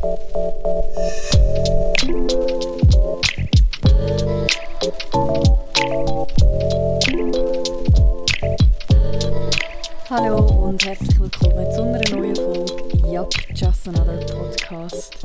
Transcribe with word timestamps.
Hallo 0.00 0.12
und 10.66 10.84
herzlich 10.84 11.18
willkommen 11.18 11.72
zu 11.72 11.82
einer 11.82 12.00
neuen 12.14 12.36
Folge 12.36 13.08
Yup, 13.12 13.34
Just 13.54 13.88
Another 13.88 14.24
Podcast. 14.26 15.16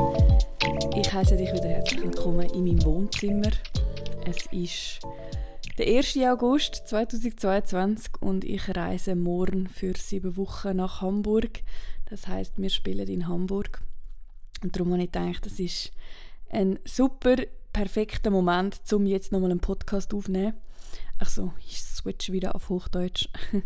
Ich 0.96 1.14
heiße 1.14 1.38
dich 1.38 1.54
wieder 1.54 1.70
herzlich 1.70 2.02
willkommen 2.02 2.50
in 2.50 2.66
meinem 2.66 2.84
Wohnzimmer. 2.84 3.52
Es 4.26 4.48
ist 4.52 5.02
der 5.78 5.86
1. 5.86 6.18
August 6.26 6.88
2022 6.88 8.14
und 8.22 8.44
ich 8.44 8.76
reise 8.76 9.14
morgen 9.14 9.68
für 9.68 9.94
sieben 9.96 10.36
Wochen 10.36 10.78
nach 10.78 11.02
Hamburg. 11.02 11.62
Das 12.10 12.28
heißt, 12.28 12.54
wir 12.58 12.72
spielen 12.72 13.08
in 13.08 13.28
Hamburg. 13.28 13.84
Und 14.64 14.76
darum 14.76 14.94
habe 14.94 15.04
ich 15.04 15.12
gedacht, 15.12 15.46
das 15.46 15.60
ist 15.60 15.92
ein 16.50 16.80
super 16.86 17.36
perfekter 17.74 18.30
Moment, 18.30 18.82
um 18.94 19.06
jetzt 19.06 19.32
nochmal 19.32 19.52
einen 19.52 19.60
Podcast 19.60 20.14
aufzunehmen. 20.14 20.54
Achso, 21.20 21.54
ich 21.60 21.82
switch 21.82 22.32
wieder 22.32 22.56
auf 22.56 22.70
Hochdeutsch. 22.70 23.28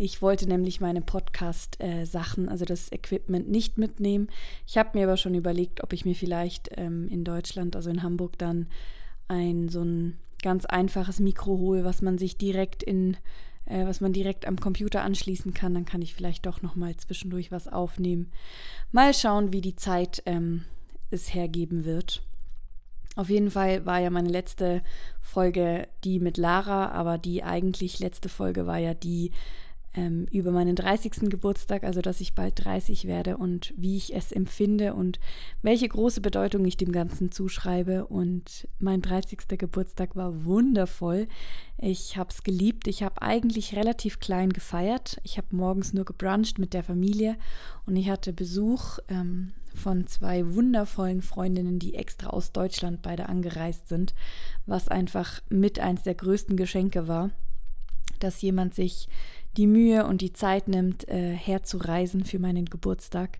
Ich 0.00 0.22
wollte 0.22 0.46
nämlich 0.46 0.80
meine 0.80 1.00
Podcast-Sachen, 1.00 2.46
äh, 2.46 2.50
also 2.50 2.64
das 2.64 2.92
Equipment, 2.92 3.48
nicht 3.48 3.78
mitnehmen. 3.78 4.28
Ich 4.66 4.78
habe 4.78 4.96
mir 4.96 5.06
aber 5.06 5.16
schon 5.16 5.34
überlegt, 5.34 5.82
ob 5.82 5.92
ich 5.92 6.04
mir 6.04 6.14
vielleicht 6.14 6.70
ähm, 6.76 7.08
in 7.08 7.24
Deutschland, 7.24 7.74
also 7.74 7.90
in 7.90 8.02
Hamburg, 8.02 8.38
dann 8.38 8.68
ein 9.26 9.68
so 9.68 9.82
ein 9.82 10.18
ganz 10.42 10.66
einfaches 10.66 11.18
Mikro 11.18 11.58
hole, 11.58 11.84
was 11.84 12.00
man 12.00 12.16
sich 12.16 12.36
direkt 12.36 12.82
in, 12.84 13.16
äh, 13.68 13.86
was 13.86 14.00
man 14.00 14.12
direkt 14.12 14.46
am 14.46 14.58
Computer 14.58 15.02
anschließen 15.02 15.54
kann. 15.54 15.74
Dann 15.74 15.84
kann 15.84 16.02
ich 16.02 16.14
vielleicht 16.14 16.46
doch 16.46 16.62
noch 16.62 16.74
mal 16.74 16.96
zwischendurch 16.96 17.52
was 17.52 17.68
aufnehmen. 17.68 18.30
Mal 18.92 19.14
schauen, 19.14 19.52
wie 19.52 19.60
die 19.60 19.76
Zeit 19.76 20.22
ähm, 20.26 20.64
es 21.10 21.34
hergeben 21.34 21.84
wird. 21.84 22.22
Auf 23.16 23.30
jeden 23.30 23.50
Fall 23.50 23.84
war 23.84 23.98
ja 23.98 24.10
meine 24.10 24.28
letzte 24.28 24.82
Folge 25.20 25.88
die 26.04 26.20
mit 26.20 26.36
Lara, 26.36 26.90
aber 26.90 27.18
die 27.18 27.42
eigentlich 27.42 27.98
letzte 27.98 28.28
Folge 28.28 28.66
war 28.66 28.78
ja 28.78 28.94
die 28.94 29.32
ähm, 29.94 30.26
über 30.30 30.52
meinen 30.52 30.76
30. 30.76 31.30
Geburtstag, 31.30 31.84
also 31.84 32.00
dass 32.00 32.20
ich 32.20 32.34
bald 32.34 32.64
30 32.64 33.06
werde 33.06 33.36
und 33.36 33.72
wie 33.76 33.96
ich 33.96 34.14
es 34.14 34.32
empfinde 34.32 34.94
und 34.94 35.18
welche 35.62 35.88
große 35.88 36.20
Bedeutung 36.20 36.64
ich 36.64 36.76
dem 36.76 36.92
Ganzen 36.92 37.32
zuschreibe. 37.32 38.06
Und 38.06 38.68
mein 38.78 39.02
30. 39.02 39.58
Geburtstag 39.58 40.14
war 40.16 40.44
wundervoll. 40.44 41.26
Ich 41.78 42.16
habe 42.16 42.30
es 42.30 42.42
geliebt. 42.42 42.86
Ich 42.86 43.02
habe 43.02 43.22
eigentlich 43.22 43.76
relativ 43.76 44.20
klein 44.20 44.52
gefeiert. 44.52 45.18
Ich 45.22 45.38
habe 45.38 45.48
morgens 45.50 45.92
nur 45.92 46.04
gebruncht 46.04 46.58
mit 46.58 46.74
der 46.74 46.84
Familie 46.84 47.36
und 47.86 47.96
ich 47.96 48.10
hatte 48.10 48.32
Besuch 48.32 48.98
ähm, 49.08 49.52
von 49.74 50.06
zwei 50.06 50.54
wundervollen 50.54 51.22
Freundinnen, 51.22 51.78
die 51.78 51.94
extra 51.94 52.28
aus 52.28 52.52
Deutschland 52.52 53.00
beide 53.02 53.28
angereist 53.28 53.88
sind, 53.88 54.14
was 54.66 54.88
einfach 54.88 55.40
mit 55.48 55.78
eins 55.78 56.02
der 56.02 56.14
größten 56.14 56.56
Geschenke 56.56 57.08
war, 57.08 57.30
dass 58.18 58.42
jemand 58.42 58.74
sich 58.74 59.08
die 59.58 59.66
Mühe 59.66 60.06
und 60.06 60.22
die 60.22 60.32
Zeit 60.32 60.68
nimmt, 60.68 61.08
äh, 61.08 61.32
herzureisen 61.32 62.24
für 62.24 62.38
meinen 62.38 62.66
Geburtstag. 62.66 63.38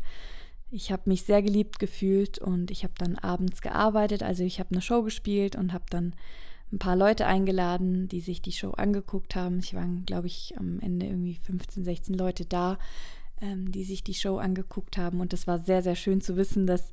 Ich 0.71 0.91
habe 0.93 1.03
mich 1.07 1.23
sehr 1.23 1.43
geliebt 1.43 1.79
gefühlt 1.79 2.39
und 2.39 2.71
ich 2.73 2.83
habe 2.83 2.93
dann 2.99 3.17
abends 3.17 3.63
gearbeitet. 3.63 4.23
Also 4.25 4.43
ich 4.43 4.59
habe 4.59 4.73
eine 4.73 4.83
Show 4.83 5.03
gespielt 5.03 5.55
und 5.55 5.73
habe 5.73 5.85
dann 5.89 6.15
ein 6.73 6.81
paar 6.81 6.97
Leute 6.97 7.27
eingeladen, 7.27 8.09
die 8.09 8.21
sich 8.21 8.43
die 8.43 8.53
Show 8.53 8.73
angeguckt 8.73 9.37
haben. 9.37 9.61
Ich 9.61 9.75
waren, 9.75 10.05
glaube 10.05 10.27
ich, 10.27 10.55
am 10.59 10.81
Ende 10.81 11.07
irgendwie 11.07 11.37
15, 11.37 11.85
16 11.85 12.15
Leute 12.17 12.45
da, 12.45 12.79
ähm, 13.41 13.71
die 13.71 13.85
sich 13.85 14.03
die 14.03 14.15
Show 14.15 14.39
angeguckt 14.39 14.99
haben. 14.99 15.21
Und 15.21 15.33
es 15.33 15.47
war 15.47 15.61
sehr, 15.61 15.83
sehr 15.83 15.95
schön 15.95 16.21
zu 16.21 16.37
wissen, 16.37 16.67
dass 16.67 16.91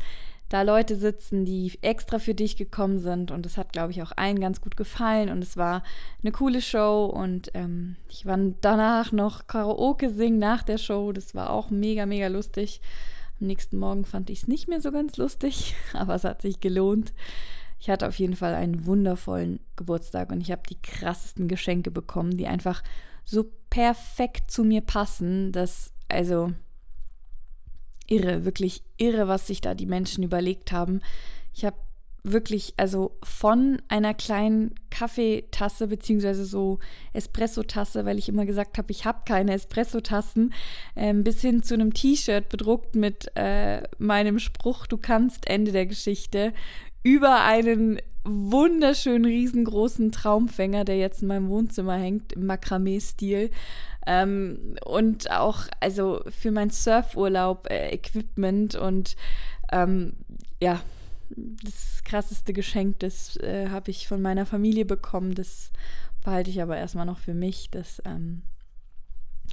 da 0.49 0.61
Leute 0.61 0.95
sitzen, 0.95 1.43
die 1.43 1.71
extra 1.81 2.19
für 2.19 2.35
dich 2.35 2.55
gekommen 2.55 2.99
sind. 2.99 3.31
Und 3.31 3.45
das 3.45 3.57
hat, 3.57 3.73
glaube 3.73 3.91
ich, 3.91 4.01
auch 4.03 4.11
allen 4.15 4.39
ganz 4.39 4.61
gut 4.61 4.77
gefallen. 4.77 5.29
Und 5.29 5.43
es 5.43 5.57
war 5.57 5.83
eine 6.21 6.31
coole 6.31 6.61
Show. 6.61 7.05
Und 7.05 7.51
ähm, 7.53 7.95
ich 8.09 8.25
war 8.25 8.37
danach 8.61 9.11
noch 9.11 9.47
Karaoke 9.47 10.09
singen 10.09 10.39
nach 10.39 10.63
der 10.63 10.77
Show. 10.77 11.11
Das 11.11 11.33
war 11.33 11.49
auch 11.49 11.69
mega, 11.71 12.05
mega 12.05 12.27
lustig. 12.27 12.81
Am 13.41 13.47
nächsten 13.47 13.77
Morgen 13.77 14.05
fand 14.05 14.29
ich 14.29 14.43
es 14.43 14.47
nicht 14.47 14.67
mehr 14.67 14.81
so 14.81 14.91
ganz 14.91 15.17
lustig, 15.17 15.75
aber 15.93 16.15
es 16.15 16.23
hat 16.23 16.41
sich 16.41 16.59
gelohnt. 16.59 17.13
Ich 17.79 17.89
hatte 17.89 18.07
auf 18.07 18.17
jeden 18.17 18.35
Fall 18.35 18.55
einen 18.55 18.85
wundervollen 18.85 19.59
Geburtstag 19.75 20.31
und 20.31 20.41
ich 20.41 20.51
habe 20.51 20.63
die 20.69 20.81
krassesten 20.81 21.47
Geschenke 21.47 21.91
bekommen, 21.91 22.37
die 22.37 22.47
einfach 22.47 22.81
so 23.25 23.51
perfekt 23.69 24.49
zu 24.49 24.63
mir 24.63 24.81
passen, 24.81 25.51
dass, 25.51 25.91
also, 26.07 26.53
irre, 28.07 28.45
wirklich 28.45 28.83
irre, 28.97 29.27
was 29.27 29.47
sich 29.47 29.61
da 29.61 29.73
die 29.73 29.85
Menschen 29.85 30.23
überlegt 30.23 30.71
haben. 30.71 31.01
Ich 31.53 31.65
habe 31.65 31.77
wirklich, 32.25 32.73
also 32.77 33.11
von 33.23 33.81
einer 33.87 34.13
kleinen 34.13 34.73
Kaffeetasse 34.89 35.87
beziehungsweise 35.87 36.45
so 36.45 36.79
Espresso-Tasse, 37.13 38.05
weil 38.05 38.17
ich 38.17 38.29
immer 38.29 38.45
gesagt 38.45 38.77
habe, 38.77 38.91
ich 38.91 39.05
habe 39.05 39.19
keine 39.25 39.53
Espresso-Tassen, 39.53 40.53
ähm, 40.95 41.23
bis 41.23 41.41
hin 41.41 41.61
zu 41.61 41.75
einem 41.75 41.93
T-Shirt 41.93 42.49
bedruckt 42.49 42.95
mit 42.95 43.31
äh, 43.35 43.83
meinem 43.99 44.39
Spruch, 44.39 44.87
du 44.87 44.97
kannst 44.97 45.47
Ende 45.47 45.71
der 45.71 45.85
Geschichte, 45.85 46.53
über 47.03 47.43
einen 47.43 47.99
wunderschönen, 48.23 49.25
riesengroßen 49.25 50.11
Traumfänger, 50.11 50.83
der 50.83 50.97
jetzt 50.97 51.21
in 51.21 51.27
meinem 51.27 51.49
Wohnzimmer 51.49 51.95
hängt, 51.95 52.33
im 52.33 52.47
Makramee-Stil. 52.47 53.51
Ähm, 54.05 54.75
und 54.85 55.31
auch, 55.31 55.63
also 55.79 56.21
für 56.29 56.51
mein 56.51 56.69
Surfurlaub 56.69 57.67
äh, 57.69 57.89
Equipment 57.89 58.75
und 58.75 59.15
ähm, 59.71 60.13
ja, 60.61 60.81
das 61.29 62.03
krasseste 62.03 62.53
Geschenk, 62.53 62.99
das 62.99 63.37
äh, 63.37 63.69
habe 63.69 63.91
ich 63.91 64.07
von 64.07 64.21
meiner 64.21 64.45
Familie 64.45 64.85
bekommen. 64.85 65.33
Das 65.33 65.71
behalte 66.23 66.49
ich 66.49 66.61
aber 66.61 66.77
erstmal 66.77 67.05
noch 67.05 67.19
für 67.19 67.33
mich. 67.33 67.69
Das, 67.71 68.01
ähm, 68.05 68.43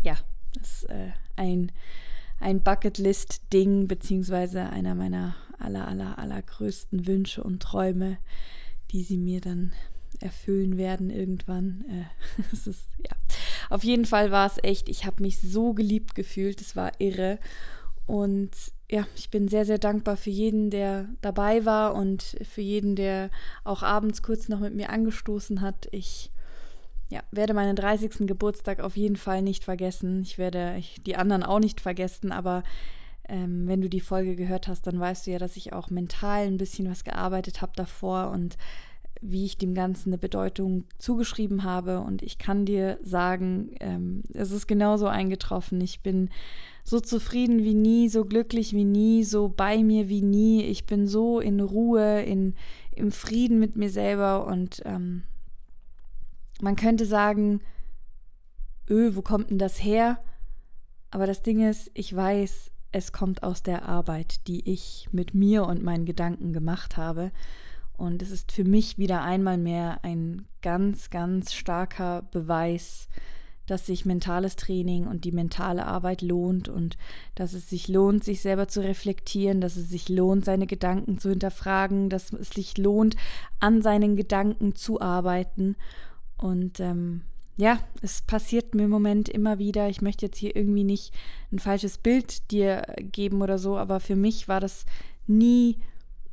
ja, 0.02 0.16
das 0.54 0.82
ist 0.82 0.90
äh, 0.90 1.12
ein, 1.36 1.72
ein 2.40 2.62
Bucketlist-Ding, 2.62 3.88
beziehungsweise 3.88 4.68
einer 4.68 4.94
meiner 4.94 5.34
aller, 5.58 5.86
aller, 5.86 6.18
allergrößten 6.18 7.06
Wünsche 7.06 7.42
und 7.42 7.62
Träume, 7.62 8.18
die 8.90 9.02
sie 9.02 9.18
mir 9.18 9.40
dann 9.40 9.72
erfüllen 10.20 10.76
werden 10.76 11.10
irgendwann. 11.10 11.84
Äh, 11.88 12.42
es 12.52 12.66
ist, 12.66 12.88
ja. 12.98 13.16
Auf 13.70 13.84
jeden 13.84 14.04
Fall 14.04 14.30
war 14.30 14.46
es 14.46 14.58
echt, 14.62 14.88
ich 14.88 15.04
habe 15.04 15.22
mich 15.22 15.40
so 15.40 15.72
geliebt 15.74 16.14
gefühlt, 16.14 16.60
es 16.60 16.76
war 16.76 16.92
irre. 16.98 17.38
Und 18.06 18.50
ja, 18.90 19.06
ich 19.16 19.30
bin 19.30 19.48
sehr, 19.48 19.64
sehr 19.64 19.78
dankbar 19.78 20.16
für 20.16 20.30
jeden, 20.30 20.70
der 20.70 21.08
dabei 21.20 21.64
war 21.64 21.94
und 21.94 22.36
für 22.42 22.60
jeden, 22.60 22.96
der 22.96 23.30
auch 23.64 23.82
abends 23.82 24.22
kurz 24.22 24.48
noch 24.48 24.60
mit 24.60 24.74
mir 24.74 24.90
angestoßen 24.90 25.60
hat. 25.60 25.88
Ich 25.92 26.30
ja, 27.08 27.22
werde 27.30 27.54
meinen 27.54 27.76
30. 27.76 28.26
Geburtstag 28.26 28.80
auf 28.80 28.96
jeden 28.96 29.16
Fall 29.16 29.42
nicht 29.42 29.64
vergessen. 29.64 30.22
Ich 30.22 30.38
werde 30.38 30.82
die 31.06 31.16
anderen 31.16 31.42
auch 31.42 31.58
nicht 31.58 31.80
vergessen, 31.80 32.32
aber 32.32 32.62
ähm, 33.28 33.68
wenn 33.68 33.80
du 33.80 33.88
die 33.88 34.00
Folge 34.00 34.34
gehört 34.34 34.66
hast, 34.66 34.86
dann 34.86 34.98
weißt 34.98 35.26
du 35.26 35.30
ja, 35.30 35.38
dass 35.38 35.56
ich 35.56 35.72
auch 35.72 35.90
mental 35.90 36.46
ein 36.46 36.56
bisschen 36.56 36.90
was 36.90 37.04
gearbeitet 37.04 37.62
habe 37.62 37.72
davor 37.76 38.30
und 38.30 38.56
wie 39.22 39.44
ich 39.44 39.56
dem 39.56 39.72
Ganzen 39.72 40.10
eine 40.10 40.18
Bedeutung 40.18 40.84
zugeschrieben 40.98 41.64
habe. 41.64 42.00
Und 42.00 42.22
ich 42.22 42.38
kann 42.38 42.66
dir 42.66 42.98
sagen, 43.02 43.70
ähm, 43.80 44.22
es 44.34 44.50
ist 44.50 44.66
genauso 44.66 45.06
eingetroffen. 45.06 45.80
Ich 45.80 46.00
bin 46.00 46.28
so 46.84 47.00
zufrieden 47.00 47.62
wie 47.62 47.74
nie, 47.74 48.08
so 48.08 48.24
glücklich 48.24 48.72
wie 48.72 48.84
nie, 48.84 49.22
so 49.24 49.48
bei 49.48 49.82
mir 49.82 50.08
wie 50.08 50.22
nie. 50.22 50.64
Ich 50.64 50.86
bin 50.86 51.06
so 51.06 51.40
in 51.40 51.60
Ruhe, 51.60 52.22
in, 52.22 52.54
im 52.94 53.12
Frieden 53.12 53.58
mit 53.60 53.76
mir 53.76 53.90
selber. 53.90 54.46
Und 54.46 54.82
ähm, 54.84 55.22
man 56.60 56.76
könnte 56.76 57.06
sagen, 57.06 57.60
öh, 58.90 59.14
wo 59.14 59.22
kommt 59.22 59.50
denn 59.50 59.58
das 59.58 59.82
her? 59.82 60.18
Aber 61.10 61.26
das 61.26 61.42
Ding 61.42 61.68
ist, 61.68 61.90
ich 61.94 62.14
weiß, 62.14 62.70
es 62.90 63.12
kommt 63.12 63.42
aus 63.42 63.62
der 63.62 63.88
Arbeit, 63.88 64.46
die 64.48 64.68
ich 64.70 65.08
mit 65.12 65.34
mir 65.34 65.64
und 65.64 65.82
meinen 65.82 66.04
Gedanken 66.04 66.52
gemacht 66.52 66.96
habe. 66.96 67.32
Und 68.02 68.20
es 68.20 68.32
ist 68.32 68.50
für 68.50 68.64
mich 68.64 68.98
wieder 68.98 69.22
einmal 69.22 69.56
mehr 69.56 70.00
ein 70.02 70.44
ganz, 70.60 71.08
ganz 71.08 71.54
starker 71.54 72.22
Beweis, 72.32 73.06
dass 73.68 73.86
sich 73.86 74.04
mentales 74.04 74.56
Training 74.56 75.06
und 75.06 75.24
die 75.24 75.30
mentale 75.30 75.86
Arbeit 75.86 76.20
lohnt 76.20 76.68
und 76.68 76.96
dass 77.36 77.52
es 77.52 77.70
sich 77.70 77.86
lohnt, 77.86 78.24
sich 78.24 78.40
selber 78.40 78.66
zu 78.66 78.82
reflektieren, 78.82 79.60
dass 79.60 79.76
es 79.76 79.88
sich 79.88 80.08
lohnt, 80.08 80.44
seine 80.44 80.66
Gedanken 80.66 81.18
zu 81.18 81.30
hinterfragen, 81.30 82.08
dass 82.08 82.32
es 82.32 82.50
sich 82.50 82.76
lohnt, 82.76 83.14
an 83.60 83.82
seinen 83.82 84.16
Gedanken 84.16 84.74
zu 84.74 85.00
arbeiten. 85.00 85.76
Und 86.36 86.80
ähm, 86.80 87.20
ja, 87.56 87.78
es 88.00 88.22
passiert 88.22 88.74
mir 88.74 88.86
im 88.86 88.90
Moment 88.90 89.28
immer 89.28 89.60
wieder. 89.60 89.88
Ich 89.88 90.02
möchte 90.02 90.26
jetzt 90.26 90.38
hier 90.38 90.56
irgendwie 90.56 90.82
nicht 90.82 91.14
ein 91.52 91.60
falsches 91.60 91.98
Bild 91.98 92.50
dir 92.50 92.82
geben 92.98 93.42
oder 93.42 93.58
so, 93.58 93.76
aber 93.76 94.00
für 94.00 94.16
mich 94.16 94.48
war 94.48 94.58
das 94.58 94.86
nie 95.28 95.78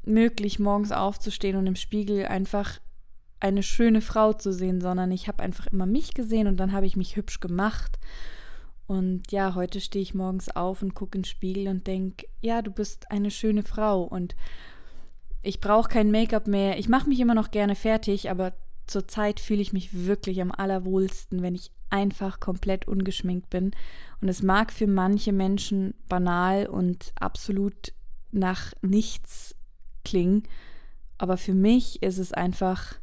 möglich, 0.09 0.59
morgens 0.59 0.91
aufzustehen 0.91 1.56
und 1.56 1.67
im 1.67 1.75
Spiegel 1.75 2.25
einfach 2.25 2.79
eine 3.39 3.63
schöne 3.63 4.01
Frau 4.01 4.33
zu 4.33 4.51
sehen, 4.51 4.81
sondern 4.81 5.11
ich 5.11 5.27
habe 5.27 5.44
einfach 5.44 5.67
immer 5.67 5.85
mich 5.85 6.13
gesehen 6.13 6.47
und 6.47 6.57
dann 6.57 6.73
habe 6.73 6.85
ich 6.85 6.97
mich 6.97 7.15
hübsch 7.15 7.39
gemacht. 7.39 7.97
Und 8.85 9.31
ja, 9.31 9.56
heute 9.56 9.79
stehe 9.79 10.01
ich 10.01 10.13
morgens 10.13 10.50
auf 10.50 10.81
und 10.81 10.95
gucke 10.95 11.17
in 11.17 11.23
Spiegel 11.23 11.67
und 11.67 11.88
denke, 11.88 12.25
ja, 12.41 12.61
du 12.61 12.71
bist 12.71 13.11
eine 13.11 13.31
schöne 13.31 13.63
Frau 13.63 14.01
und 14.01 14.35
ich 15.41 15.61
brauche 15.61 15.89
kein 15.89 16.11
Make-up 16.11 16.47
mehr. 16.47 16.79
Ich 16.79 16.89
mache 16.89 17.07
mich 17.07 17.19
immer 17.19 17.35
noch 17.35 17.51
gerne 17.51 17.75
fertig, 17.75 18.29
aber 18.29 18.53
zurzeit 18.88 19.39
fühle 19.39 19.61
ich 19.61 19.73
mich 19.73 20.06
wirklich 20.06 20.41
am 20.41 20.51
allerwohlsten, 20.51 21.41
wenn 21.41 21.56
ich 21.56 21.71
einfach 21.89 22.39
komplett 22.39 22.88
ungeschminkt 22.88 23.50
bin. 23.50 23.71
Und 24.21 24.27
es 24.27 24.41
mag 24.44 24.73
für 24.73 24.88
manche 24.88 25.31
Menschen 25.31 25.94
banal 26.09 26.65
und 26.65 27.13
absolut 27.19 27.94
nach 28.31 28.73
nichts 28.81 29.56
klingen, 30.04 30.44
aber 31.18 31.38
für 31.38 31.54
mich 31.54 32.01
ist 32.01 32.18
es 32.18 32.34
einfach 32.34 32.96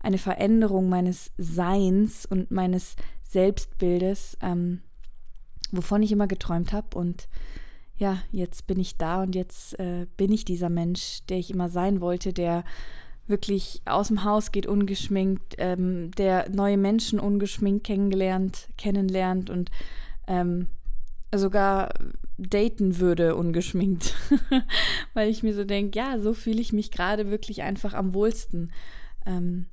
eine 0.00 0.18
Veränderung 0.18 0.88
meines 0.88 1.30
Seins 1.38 2.26
und 2.26 2.50
meines 2.50 2.96
Selbstbildes, 3.22 4.36
ähm, 4.42 4.82
wovon 5.72 6.02
ich 6.02 6.12
immer 6.12 6.26
geträumt 6.26 6.72
habe. 6.72 6.98
Und 6.98 7.28
ja, 7.96 8.18
jetzt 8.30 8.66
bin 8.66 8.78
ich 8.78 8.98
da 8.98 9.22
und 9.22 9.34
jetzt 9.34 9.78
äh, 9.78 10.06
bin 10.16 10.30
ich 10.30 10.44
dieser 10.44 10.68
Mensch, 10.68 11.20
der 11.28 11.38
ich 11.38 11.50
immer 11.50 11.68
sein 11.68 12.00
wollte, 12.00 12.32
der 12.32 12.64
wirklich 13.26 13.80
aus 13.86 14.08
dem 14.08 14.24
Haus 14.24 14.52
geht 14.52 14.66
ungeschminkt, 14.66 15.54
ähm, 15.58 16.10
der 16.12 16.50
neue 16.50 16.76
Menschen 16.76 17.18
ungeschminkt 17.18 17.84
kennengelernt, 17.84 18.68
kennenlernt 18.76 19.48
und 19.48 19.70
ähm, 20.26 20.66
sogar 21.38 21.90
daten 22.38 22.98
würde 22.98 23.36
ungeschminkt, 23.36 24.14
weil 25.14 25.30
ich 25.30 25.42
mir 25.42 25.54
so 25.54 25.64
denke, 25.64 25.98
ja, 25.98 26.18
so 26.18 26.34
fühle 26.34 26.60
ich 26.60 26.72
mich 26.72 26.90
gerade 26.90 27.30
wirklich 27.30 27.62
einfach 27.62 27.94
am 27.94 28.14
wohlsten 28.14 28.72
ähm, 29.26 29.66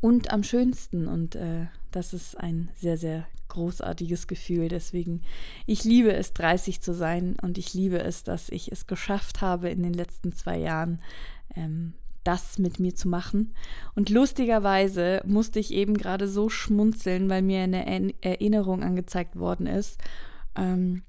und 0.00 0.30
am 0.32 0.42
schönsten 0.42 1.08
und 1.08 1.36
äh, 1.36 1.66
das 1.90 2.12
ist 2.12 2.38
ein 2.38 2.70
sehr, 2.74 2.98
sehr 2.98 3.26
großartiges 3.48 4.26
Gefühl. 4.26 4.68
Deswegen, 4.68 5.22
ich 5.66 5.84
liebe 5.84 6.12
es, 6.12 6.32
30 6.32 6.80
zu 6.80 6.92
sein 6.92 7.36
und 7.40 7.56
ich 7.56 7.72
liebe 7.72 8.00
es, 8.00 8.24
dass 8.24 8.48
ich 8.48 8.70
es 8.72 8.86
geschafft 8.86 9.40
habe 9.40 9.70
in 9.70 9.82
den 9.82 9.94
letzten 9.94 10.32
zwei 10.32 10.58
Jahren, 10.58 11.00
ähm, 11.54 11.94
das 12.24 12.58
mit 12.58 12.80
mir 12.80 12.94
zu 12.94 13.08
machen. 13.08 13.54
Und 13.94 14.10
lustigerweise 14.10 15.20
musste 15.24 15.60
ich 15.60 15.72
eben 15.72 15.96
gerade 15.96 16.26
so 16.26 16.48
schmunzeln, 16.48 17.28
weil 17.28 17.42
mir 17.42 17.62
eine 17.62 18.14
Erinnerung 18.22 18.82
angezeigt 18.82 19.36
worden 19.38 19.66
ist. 19.66 19.98
Ähm, 20.56 21.02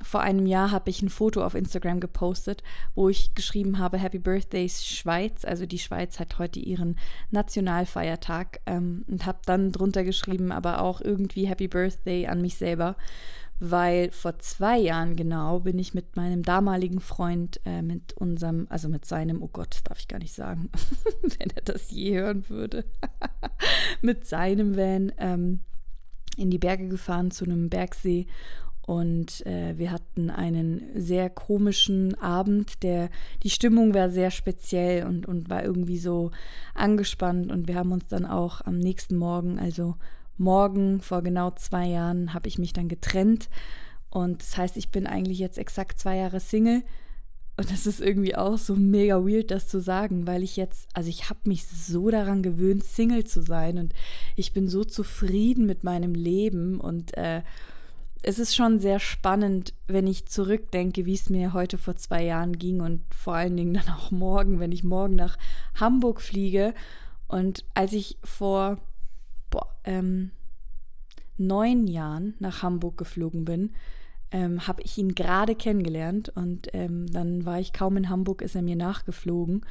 vor 0.00 0.20
einem 0.20 0.46
Jahr 0.46 0.70
habe 0.70 0.90
ich 0.90 1.02
ein 1.02 1.08
Foto 1.08 1.44
auf 1.44 1.54
Instagram 1.54 1.98
gepostet, 1.98 2.62
wo 2.94 3.08
ich 3.08 3.34
geschrieben 3.34 3.78
habe 3.78 3.98
Happy 3.98 4.18
Birthday 4.18 4.68
Schweiz. 4.68 5.44
Also 5.44 5.66
die 5.66 5.78
Schweiz 5.78 6.20
hat 6.20 6.38
heute 6.38 6.60
ihren 6.60 6.96
Nationalfeiertag 7.30 8.60
ähm, 8.66 9.04
und 9.08 9.26
habe 9.26 9.38
dann 9.44 9.72
drunter 9.72 10.04
geschrieben, 10.04 10.52
aber 10.52 10.82
auch 10.82 11.00
irgendwie 11.00 11.48
Happy 11.48 11.66
Birthday 11.66 12.28
an 12.28 12.40
mich 12.40 12.56
selber, 12.56 12.94
weil 13.58 14.12
vor 14.12 14.38
zwei 14.38 14.78
Jahren 14.78 15.16
genau 15.16 15.60
bin 15.60 15.80
ich 15.80 15.94
mit 15.94 16.14
meinem 16.14 16.44
damaligen 16.44 17.00
Freund, 17.00 17.60
äh, 17.64 17.82
mit 17.82 18.12
unserem, 18.12 18.68
also 18.70 18.88
mit 18.88 19.04
seinem, 19.04 19.42
oh 19.42 19.50
Gott, 19.52 19.80
darf 19.84 19.98
ich 19.98 20.06
gar 20.06 20.20
nicht 20.20 20.34
sagen, 20.34 20.70
wenn 21.22 21.50
er 21.50 21.62
das 21.62 21.90
je 21.90 22.16
hören 22.18 22.48
würde, 22.48 22.84
mit 24.00 24.28
seinem 24.28 24.76
Van 24.76 25.12
ähm, 25.18 25.60
in 26.36 26.50
die 26.50 26.58
Berge 26.58 26.86
gefahren 26.86 27.32
zu 27.32 27.44
einem 27.44 27.68
Bergsee 27.68 28.28
und 28.88 29.44
äh, 29.44 29.76
wir 29.76 29.92
hatten 29.92 30.30
einen 30.30 30.80
sehr 30.94 31.28
komischen 31.28 32.14
Abend. 32.22 32.82
Der, 32.82 33.10
die 33.42 33.50
Stimmung 33.50 33.92
war 33.92 34.08
sehr 34.08 34.30
speziell 34.30 35.04
und, 35.04 35.28
und 35.28 35.50
war 35.50 35.62
irgendwie 35.62 35.98
so 35.98 36.30
angespannt. 36.72 37.52
Und 37.52 37.68
wir 37.68 37.74
haben 37.74 37.92
uns 37.92 38.08
dann 38.08 38.24
auch 38.24 38.62
am 38.62 38.78
nächsten 38.78 39.16
Morgen, 39.16 39.58
also 39.58 39.96
morgen 40.38 41.02
vor 41.02 41.20
genau 41.20 41.50
zwei 41.50 41.86
Jahren, 41.86 42.32
habe 42.32 42.48
ich 42.48 42.56
mich 42.56 42.72
dann 42.72 42.88
getrennt. 42.88 43.50
Und 44.08 44.40
das 44.40 44.56
heißt, 44.56 44.78
ich 44.78 44.88
bin 44.88 45.06
eigentlich 45.06 45.38
jetzt 45.38 45.58
exakt 45.58 45.98
zwei 45.98 46.16
Jahre 46.16 46.40
Single. 46.40 46.82
Und 47.58 47.70
das 47.70 47.86
ist 47.86 48.00
irgendwie 48.00 48.36
auch 48.36 48.56
so 48.56 48.74
mega 48.74 49.16
weird, 49.16 49.50
das 49.50 49.68
zu 49.68 49.82
sagen, 49.82 50.26
weil 50.26 50.42
ich 50.42 50.56
jetzt, 50.56 50.88
also 50.94 51.10
ich 51.10 51.28
habe 51.28 51.40
mich 51.44 51.66
so 51.66 52.08
daran 52.08 52.42
gewöhnt, 52.42 52.84
Single 52.84 53.24
zu 53.24 53.42
sein 53.42 53.76
und 53.76 53.92
ich 54.34 54.54
bin 54.54 54.66
so 54.66 54.82
zufrieden 54.82 55.66
mit 55.66 55.84
meinem 55.84 56.14
Leben 56.14 56.80
und 56.80 57.14
äh, 57.18 57.42
es 58.22 58.38
ist 58.38 58.54
schon 58.54 58.78
sehr 58.80 58.98
spannend, 58.98 59.74
wenn 59.86 60.06
ich 60.06 60.26
zurückdenke, 60.26 61.06
wie 61.06 61.14
es 61.14 61.30
mir 61.30 61.52
heute 61.52 61.78
vor 61.78 61.96
zwei 61.96 62.24
Jahren 62.24 62.58
ging 62.58 62.80
und 62.80 63.02
vor 63.14 63.34
allen 63.34 63.56
Dingen 63.56 63.74
dann 63.74 63.88
auch 63.88 64.10
morgen, 64.10 64.60
wenn 64.60 64.72
ich 64.72 64.84
morgen 64.84 65.16
nach 65.16 65.38
Hamburg 65.74 66.20
fliege. 66.20 66.74
Und 67.28 67.64
als 67.74 67.92
ich 67.92 68.18
vor 68.24 68.78
boah, 69.50 69.68
ähm, 69.84 70.32
neun 71.36 71.86
Jahren 71.86 72.34
nach 72.40 72.62
Hamburg 72.62 72.98
geflogen 72.98 73.44
bin, 73.44 73.74
ähm, 74.30 74.66
habe 74.66 74.82
ich 74.82 74.98
ihn 74.98 75.14
gerade 75.14 75.54
kennengelernt 75.54 76.28
und 76.30 76.68
ähm, 76.74 77.06
dann 77.06 77.46
war 77.46 77.60
ich 77.60 77.72
kaum 77.72 77.96
in 77.96 78.10
Hamburg, 78.10 78.42
ist 78.42 78.54
er 78.54 78.62
mir 78.62 78.76
nachgeflogen 78.76 79.64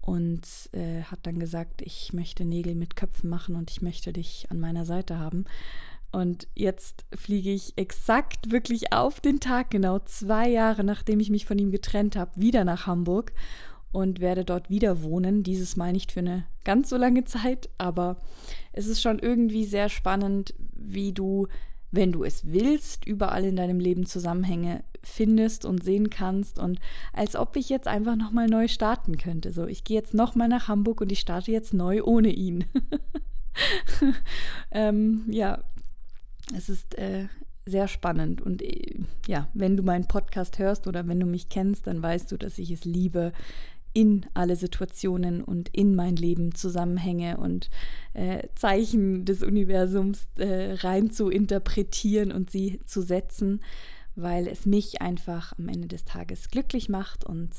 und 0.00 0.42
äh, 0.72 1.02
hat 1.02 1.20
dann 1.24 1.38
gesagt, 1.38 1.82
ich 1.82 2.12
möchte 2.12 2.44
Nägel 2.44 2.74
mit 2.74 2.96
Köpfen 2.96 3.28
machen 3.28 3.56
und 3.56 3.70
ich 3.70 3.82
möchte 3.82 4.12
dich 4.12 4.46
an 4.50 4.58
meiner 4.58 4.86
Seite 4.86 5.18
haben. 5.18 5.44
Und 6.12 6.48
jetzt 6.54 7.04
fliege 7.14 7.50
ich 7.52 7.74
exakt 7.76 8.50
wirklich 8.50 8.92
auf 8.92 9.20
den 9.20 9.38
Tag 9.38 9.70
genau 9.70 10.00
zwei 10.00 10.48
Jahre, 10.48 10.82
nachdem 10.82 11.20
ich 11.20 11.30
mich 11.30 11.46
von 11.46 11.58
ihm 11.58 11.70
getrennt 11.70 12.16
habe, 12.16 12.32
wieder 12.34 12.64
nach 12.64 12.86
Hamburg 12.86 13.32
und 13.92 14.20
werde 14.20 14.44
dort 14.44 14.70
wieder 14.70 15.02
wohnen. 15.02 15.42
Dieses 15.42 15.76
Mal 15.76 15.92
nicht 15.92 16.12
für 16.12 16.20
eine 16.20 16.44
ganz 16.64 16.90
so 16.90 16.96
lange 16.96 17.24
Zeit, 17.24 17.68
aber 17.78 18.16
es 18.72 18.86
ist 18.86 19.00
schon 19.00 19.18
irgendwie 19.18 19.64
sehr 19.64 19.88
spannend, 19.88 20.54
wie 20.74 21.12
du, 21.12 21.46
wenn 21.90 22.12
du 22.12 22.24
es 22.24 22.52
willst, 22.52 23.04
überall 23.04 23.44
in 23.44 23.56
deinem 23.56 23.80
Leben 23.80 24.06
Zusammenhänge 24.06 24.82
findest 25.02 25.64
und 25.64 25.82
sehen 25.82 26.10
kannst 26.10 26.58
und 26.58 26.78
als 27.12 27.34
ob 27.34 27.56
ich 27.56 27.70
jetzt 27.70 27.88
einfach 27.88 28.16
nochmal 28.16 28.48
neu 28.48 28.68
starten 28.68 29.16
könnte. 29.16 29.52
So, 29.52 29.66
ich 29.66 29.82
gehe 29.84 29.96
jetzt 29.96 30.12
nochmal 30.12 30.48
nach 30.48 30.68
Hamburg 30.68 31.00
und 31.00 31.10
ich 31.10 31.20
starte 31.20 31.52
jetzt 31.52 31.72
neu 31.72 32.02
ohne 32.02 32.28
ihn. 32.30 32.64
ähm, 34.70 35.24
ja, 35.28 35.62
es 36.60 36.68
ist 36.68 36.98
äh, 36.98 37.26
sehr 37.64 37.88
spannend. 37.88 38.42
Und 38.42 38.62
äh, 38.62 39.00
ja, 39.26 39.48
wenn 39.54 39.76
du 39.76 39.82
meinen 39.82 40.06
Podcast 40.06 40.58
hörst 40.58 40.86
oder 40.86 41.08
wenn 41.08 41.20
du 41.20 41.26
mich 41.26 41.48
kennst, 41.48 41.86
dann 41.86 42.02
weißt 42.02 42.30
du, 42.30 42.36
dass 42.36 42.58
ich 42.58 42.70
es 42.70 42.84
liebe, 42.84 43.32
in 43.92 44.26
alle 44.34 44.54
Situationen 44.54 45.42
und 45.42 45.68
in 45.70 45.96
mein 45.96 46.14
Leben 46.14 46.54
Zusammenhänge 46.54 47.38
und 47.38 47.70
äh, 48.14 48.46
Zeichen 48.54 49.24
des 49.24 49.42
Universums 49.42 50.28
äh, 50.36 50.74
rein 50.74 51.10
zu 51.10 51.28
interpretieren 51.28 52.30
und 52.30 52.52
sie 52.52 52.78
zu 52.84 53.02
setzen, 53.02 53.60
weil 54.14 54.46
es 54.46 54.64
mich 54.64 55.02
einfach 55.02 55.58
am 55.58 55.68
Ende 55.68 55.88
des 55.88 56.04
Tages 56.04 56.50
glücklich 56.50 56.88
macht 56.88 57.24
und 57.24 57.50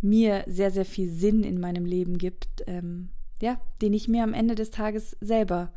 mir 0.00 0.42
sehr, 0.48 0.72
sehr 0.72 0.84
viel 0.84 1.08
Sinn 1.08 1.44
in 1.44 1.60
meinem 1.60 1.84
Leben 1.84 2.18
gibt, 2.18 2.64
ähm, 2.66 3.10
ja, 3.40 3.60
den 3.80 3.92
ich 3.92 4.08
mir 4.08 4.24
am 4.24 4.34
Ende 4.34 4.56
des 4.56 4.70
Tages 4.70 5.16
selber 5.20 5.72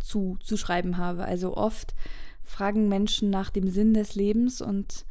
zu, 0.00 0.38
zu 0.42 0.56
schreiben 0.56 0.96
habe. 0.96 1.24
Also 1.24 1.56
oft 1.56 1.94
fragen 2.42 2.88
Menschen 2.88 3.30
nach 3.30 3.50
dem 3.50 3.68
Sinn 3.68 3.94
des 3.94 4.14
Lebens 4.14 4.60
und 4.60 5.04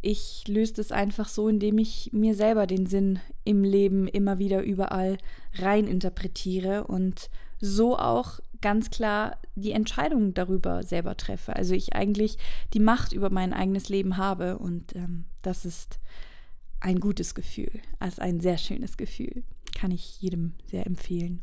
ich 0.00 0.44
löse 0.46 0.80
es 0.80 0.92
einfach 0.92 1.28
so, 1.28 1.48
indem 1.48 1.78
ich 1.78 2.10
mir 2.12 2.34
selber 2.34 2.66
den 2.66 2.86
Sinn 2.86 3.18
im 3.44 3.64
Leben 3.64 4.06
immer 4.06 4.38
wieder 4.38 4.62
überall 4.62 5.18
rein 5.54 5.88
interpretiere 5.88 6.86
und 6.86 7.30
so 7.60 7.98
auch 7.98 8.38
ganz 8.60 8.90
klar 8.90 9.38
die 9.56 9.72
Entscheidung 9.72 10.34
darüber 10.34 10.82
selber 10.84 11.16
treffe. 11.16 11.54
Also 11.56 11.74
ich 11.74 11.94
eigentlich 11.94 12.38
die 12.74 12.80
Macht 12.80 13.12
über 13.12 13.30
mein 13.30 13.52
eigenes 13.52 13.88
Leben 13.88 14.16
habe 14.16 14.58
und 14.58 14.94
ähm, 14.94 15.24
das 15.42 15.64
ist 15.64 15.98
ein 16.80 17.00
gutes 17.00 17.34
Gefühl, 17.34 17.80
also 17.98 18.22
ein 18.22 18.40
sehr 18.40 18.58
schönes 18.58 18.96
Gefühl. 18.96 19.42
Kann 19.74 19.90
ich 19.90 20.20
jedem 20.20 20.54
sehr 20.66 20.86
empfehlen. 20.86 21.42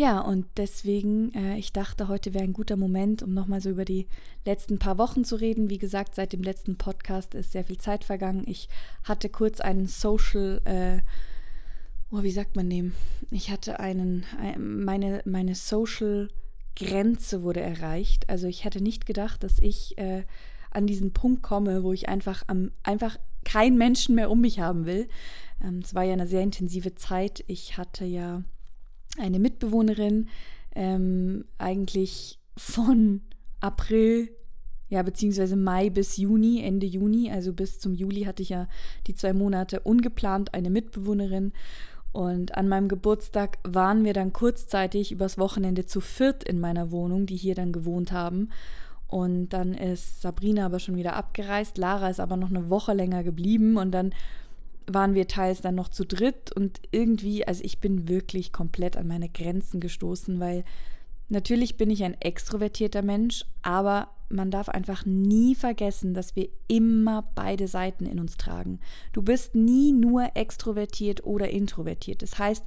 Ja, 0.00 0.18
und 0.18 0.46
deswegen, 0.56 1.30
äh, 1.34 1.58
ich 1.58 1.74
dachte, 1.74 2.08
heute 2.08 2.32
wäre 2.32 2.42
ein 2.42 2.54
guter 2.54 2.76
Moment, 2.76 3.22
um 3.22 3.34
nochmal 3.34 3.60
so 3.60 3.68
über 3.68 3.84
die 3.84 4.06
letzten 4.46 4.78
paar 4.78 4.96
Wochen 4.96 5.24
zu 5.24 5.36
reden. 5.36 5.68
Wie 5.68 5.76
gesagt, 5.76 6.14
seit 6.14 6.32
dem 6.32 6.42
letzten 6.42 6.78
Podcast 6.78 7.34
ist 7.34 7.52
sehr 7.52 7.64
viel 7.64 7.76
Zeit 7.76 8.04
vergangen. 8.04 8.44
Ich 8.46 8.70
hatte 9.04 9.28
kurz 9.28 9.60
einen 9.60 9.86
Social, 9.86 10.62
äh, 10.64 11.02
oh, 12.10 12.22
wie 12.22 12.30
sagt 12.30 12.56
man 12.56 12.70
dem? 12.70 12.94
Ich 13.30 13.50
hatte 13.50 13.78
einen, 13.78 14.24
meine, 14.56 15.20
meine 15.26 15.54
Social 15.54 16.30
Grenze 16.76 17.42
wurde 17.42 17.60
erreicht. 17.60 18.26
Also 18.30 18.46
ich 18.46 18.64
hätte 18.64 18.82
nicht 18.82 19.04
gedacht, 19.04 19.42
dass 19.42 19.58
ich 19.58 19.98
äh, 19.98 20.24
an 20.70 20.86
diesen 20.86 21.12
Punkt 21.12 21.42
komme, 21.42 21.82
wo 21.82 21.92
ich 21.92 22.08
einfach 22.08 22.42
am, 22.46 22.70
einfach 22.84 23.18
keinen 23.44 23.76
Menschen 23.76 24.14
mehr 24.14 24.30
um 24.30 24.40
mich 24.40 24.60
haben 24.60 24.86
will. 24.86 25.08
Ähm, 25.62 25.80
es 25.84 25.94
war 25.94 26.04
ja 26.04 26.14
eine 26.14 26.26
sehr 26.26 26.40
intensive 26.40 26.94
Zeit. 26.94 27.44
Ich 27.48 27.76
hatte 27.76 28.06
ja 28.06 28.44
eine 29.20 29.38
Mitbewohnerin 29.38 30.28
ähm, 30.74 31.44
eigentlich 31.58 32.38
von 32.56 33.22
April, 33.60 34.30
ja, 34.88 35.02
beziehungsweise 35.02 35.56
Mai 35.56 35.90
bis 35.90 36.16
Juni, 36.16 36.62
Ende 36.62 36.86
Juni, 36.86 37.30
also 37.30 37.52
bis 37.52 37.78
zum 37.78 37.94
Juli 37.94 38.22
hatte 38.22 38.42
ich 38.42 38.48
ja 38.48 38.66
die 39.06 39.14
zwei 39.14 39.32
Monate 39.32 39.80
ungeplant 39.80 40.54
eine 40.54 40.70
Mitbewohnerin. 40.70 41.52
Und 42.12 42.56
an 42.56 42.68
meinem 42.68 42.88
Geburtstag 42.88 43.58
waren 43.62 44.04
wir 44.04 44.12
dann 44.12 44.32
kurzzeitig 44.32 45.12
übers 45.12 45.38
Wochenende 45.38 45.86
zu 45.86 46.00
viert 46.00 46.42
in 46.42 46.58
meiner 46.58 46.90
Wohnung, 46.90 47.26
die 47.26 47.36
hier 47.36 47.54
dann 47.54 47.70
gewohnt 47.70 48.10
haben. 48.10 48.48
Und 49.06 49.50
dann 49.50 49.74
ist 49.74 50.22
Sabrina 50.22 50.66
aber 50.66 50.80
schon 50.80 50.96
wieder 50.96 51.14
abgereist. 51.14 51.78
Lara 51.78 52.10
ist 52.10 52.20
aber 52.20 52.36
noch 52.36 52.50
eine 52.50 52.68
Woche 52.68 52.94
länger 52.94 53.22
geblieben 53.22 53.76
und 53.76 53.92
dann 53.92 54.12
waren 54.86 55.14
wir 55.14 55.28
teils 55.28 55.60
dann 55.60 55.74
noch 55.74 55.88
zu 55.88 56.04
dritt 56.04 56.52
und 56.52 56.80
irgendwie, 56.90 57.46
also 57.46 57.62
ich 57.64 57.80
bin 57.80 58.08
wirklich 58.08 58.52
komplett 58.52 58.96
an 58.96 59.06
meine 59.06 59.28
Grenzen 59.28 59.80
gestoßen, 59.80 60.40
weil 60.40 60.64
natürlich 61.28 61.76
bin 61.76 61.90
ich 61.90 62.04
ein 62.04 62.20
extrovertierter 62.20 63.02
Mensch, 63.02 63.44
aber 63.62 64.08
man 64.28 64.50
darf 64.50 64.68
einfach 64.68 65.04
nie 65.04 65.54
vergessen, 65.54 66.14
dass 66.14 66.36
wir 66.36 66.48
immer 66.68 67.30
beide 67.34 67.68
Seiten 67.68 68.06
in 68.06 68.20
uns 68.20 68.36
tragen. 68.36 68.80
Du 69.12 69.22
bist 69.22 69.54
nie 69.54 69.92
nur 69.92 70.30
extrovertiert 70.34 71.24
oder 71.24 71.50
introvertiert. 71.50 72.22
Das 72.22 72.38
heißt, 72.38 72.64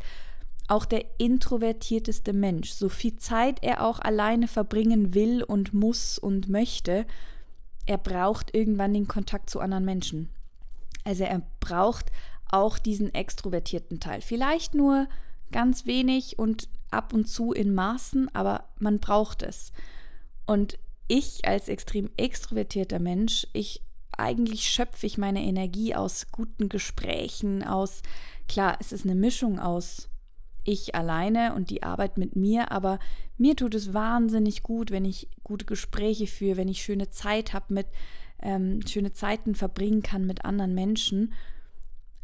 auch 0.67 0.85
der 0.85 1.05
introvertierteste 1.17 2.33
Mensch, 2.33 2.71
so 2.71 2.89
viel 2.89 3.15
Zeit 3.17 3.59
er 3.61 3.85
auch 3.85 3.99
alleine 3.99 4.47
verbringen 4.47 5.13
will 5.13 5.43
und 5.43 5.73
muss 5.73 6.17
und 6.17 6.49
möchte, 6.49 7.05
er 7.85 7.97
braucht 7.97 8.55
irgendwann 8.55 8.93
den 8.93 9.07
Kontakt 9.07 9.49
zu 9.49 9.59
anderen 9.59 9.85
Menschen. 9.85 10.29
Also 11.03 11.23
er 11.23 11.41
braucht 11.59 12.11
auch 12.49 12.77
diesen 12.77 13.13
extrovertierten 13.13 13.99
Teil. 13.99 14.21
Vielleicht 14.21 14.75
nur 14.75 15.07
ganz 15.51 15.85
wenig 15.85 16.39
und 16.39 16.67
ab 16.91 17.13
und 17.13 17.25
zu 17.25 17.51
in 17.51 17.73
Maßen, 17.73 18.33
aber 18.35 18.65
man 18.79 18.99
braucht 18.99 19.41
es. 19.43 19.71
Und 20.45 20.77
ich 21.07 21.45
als 21.47 21.67
extrem 21.67 22.09
extrovertierter 22.17 22.99
Mensch, 22.99 23.47
ich 23.53 23.81
eigentlich 24.15 24.69
schöpfe 24.69 25.07
ich 25.07 25.17
meine 25.17 25.41
Energie 25.41 25.95
aus 25.95 26.27
guten 26.31 26.69
Gesprächen, 26.69 27.63
aus, 27.63 28.03
klar, 28.47 28.77
es 28.79 28.91
ist 28.91 29.05
eine 29.05 29.15
Mischung 29.15 29.59
aus 29.59 30.09
ich 30.63 30.95
alleine 30.95 31.53
und 31.55 31.69
die 31.69 31.83
Arbeit 31.83 32.17
mit 32.17 32.35
mir, 32.35 32.71
aber 32.71 32.99
mir 33.37 33.55
tut 33.55 33.75
es 33.75 33.93
wahnsinnig 33.93 34.63
gut, 34.63 34.91
wenn 34.91 35.05
ich 35.05 35.29
gute 35.43 35.65
Gespräche 35.65 36.27
führe, 36.27 36.57
wenn 36.57 36.67
ich 36.67 36.81
schöne 36.81 37.09
Zeit 37.09 37.53
habe 37.53 37.73
mit, 37.73 37.87
ähm, 38.43 38.81
schöne 38.87 39.13
Zeiten 39.13 39.55
verbringen 39.55 40.03
kann 40.03 40.25
mit 40.25 40.45
anderen 40.45 40.75
Menschen. 40.75 41.33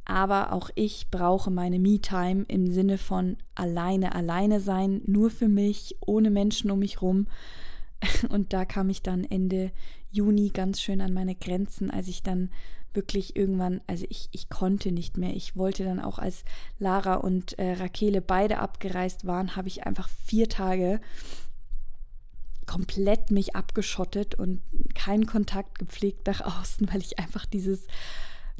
Aber 0.06 0.54
auch 0.54 0.70
ich 0.76 1.10
brauche 1.12 1.52
meine 1.52 1.80
Me-Time 1.80 2.46
im 2.48 2.72
Sinne 2.72 2.98
von 2.98 3.38
alleine, 3.56 4.16
alleine 4.16 4.60
sein, 4.60 5.02
nur 5.06 5.30
für 5.30 5.48
mich, 5.48 5.98
ohne 6.02 6.32
Menschen 6.32 6.72
um 6.72 6.80
mich 6.80 7.02
rum. 7.02 7.28
Und 8.30 8.54
da 8.54 8.66
kam 8.66 8.90
ich 8.90 9.02
dann 9.02 9.24
Ende 9.24 9.72
Juni 10.12 10.50
ganz 10.50 10.82
schön 10.82 11.02
an 11.02 11.14
meine 11.14 11.36
Grenzen, 11.36 11.92
als 11.92 12.08
ich 12.08 12.24
dann 12.24 12.50
wirklich 12.94 13.36
irgendwann, 13.36 13.82
also 13.88 14.06
ich, 14.10 14.30
ich 14.32 14.50
konnte 14.50 14.92
nicht 14.92 15.18
mehr. 15.18 15.36
Ich 15.36 15.56
wollte 15.56 15.84
dann 15.84 16.00
auch, 16.00 16.18
als 16.18 16.44
Lara 16.80 17.16
und 17.16 17.58
äh, 17.60 17.74
Rakele 17.74 18.22
beide 18.22 18.60
abgereist 18.60 19.28
waren, 19.28 19.56
habe 19.56 19.68
ich 19.68 19.86
einfach 19.86 20.10
vier 20.26 20.50
Tage 20.50 21.00
komplett 22.70 23.32
mich 23.32 23.56
abgeschottet 23.56 24.36
und 24.36 24.62
keinen 24.94 25.26
Kontakt 25.26 25.80
gepflegt 25.80 26.28
nach 26.28 26.42
außen, 26.42 26.88
weil 26.94 27.02
ich 27.02 27.18
einfach 27.18 27.48
dieses, 27.48 27.88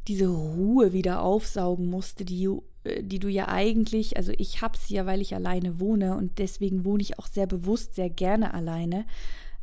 diese 0.08 0.28
Ruhe 0.28 0.94
wieder 0.94 1.22
aufsaugen 1.22 1.92
musste, 1.92 2.26
die, 2.26 2.50
äh, 2.86 3.04
die 3.04 3.20
du 3.20 3.28
ja 3.28 3.50
eigentlich, 3.50 4.18
also 4.18 4.32
ich 4.36 4.64
habe 4.64 4.80
sie 4.80 4.96
ja, 4.96 5.06
weil 5.06 5.22
ich 5.22 5.36
alleine 5.36 5.80
wohne 5.80 6.18
und 6.18 6.40
deswegen 6.40 6.86
wohne 6.86 7.04
ich 7.04 7.20
auch 7.20 7.28
sehr 7.28 7.46
bewusst, 7.46 7.94
sehr 7.94 8.10
gerne 8.10 8.56
alleine. 8.56 9.06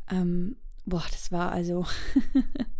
Ähm, 0.09 0.55
boah, 0.85 1.03
das 1.11 1.33
war 1.33 1.51
also 1.51 1.85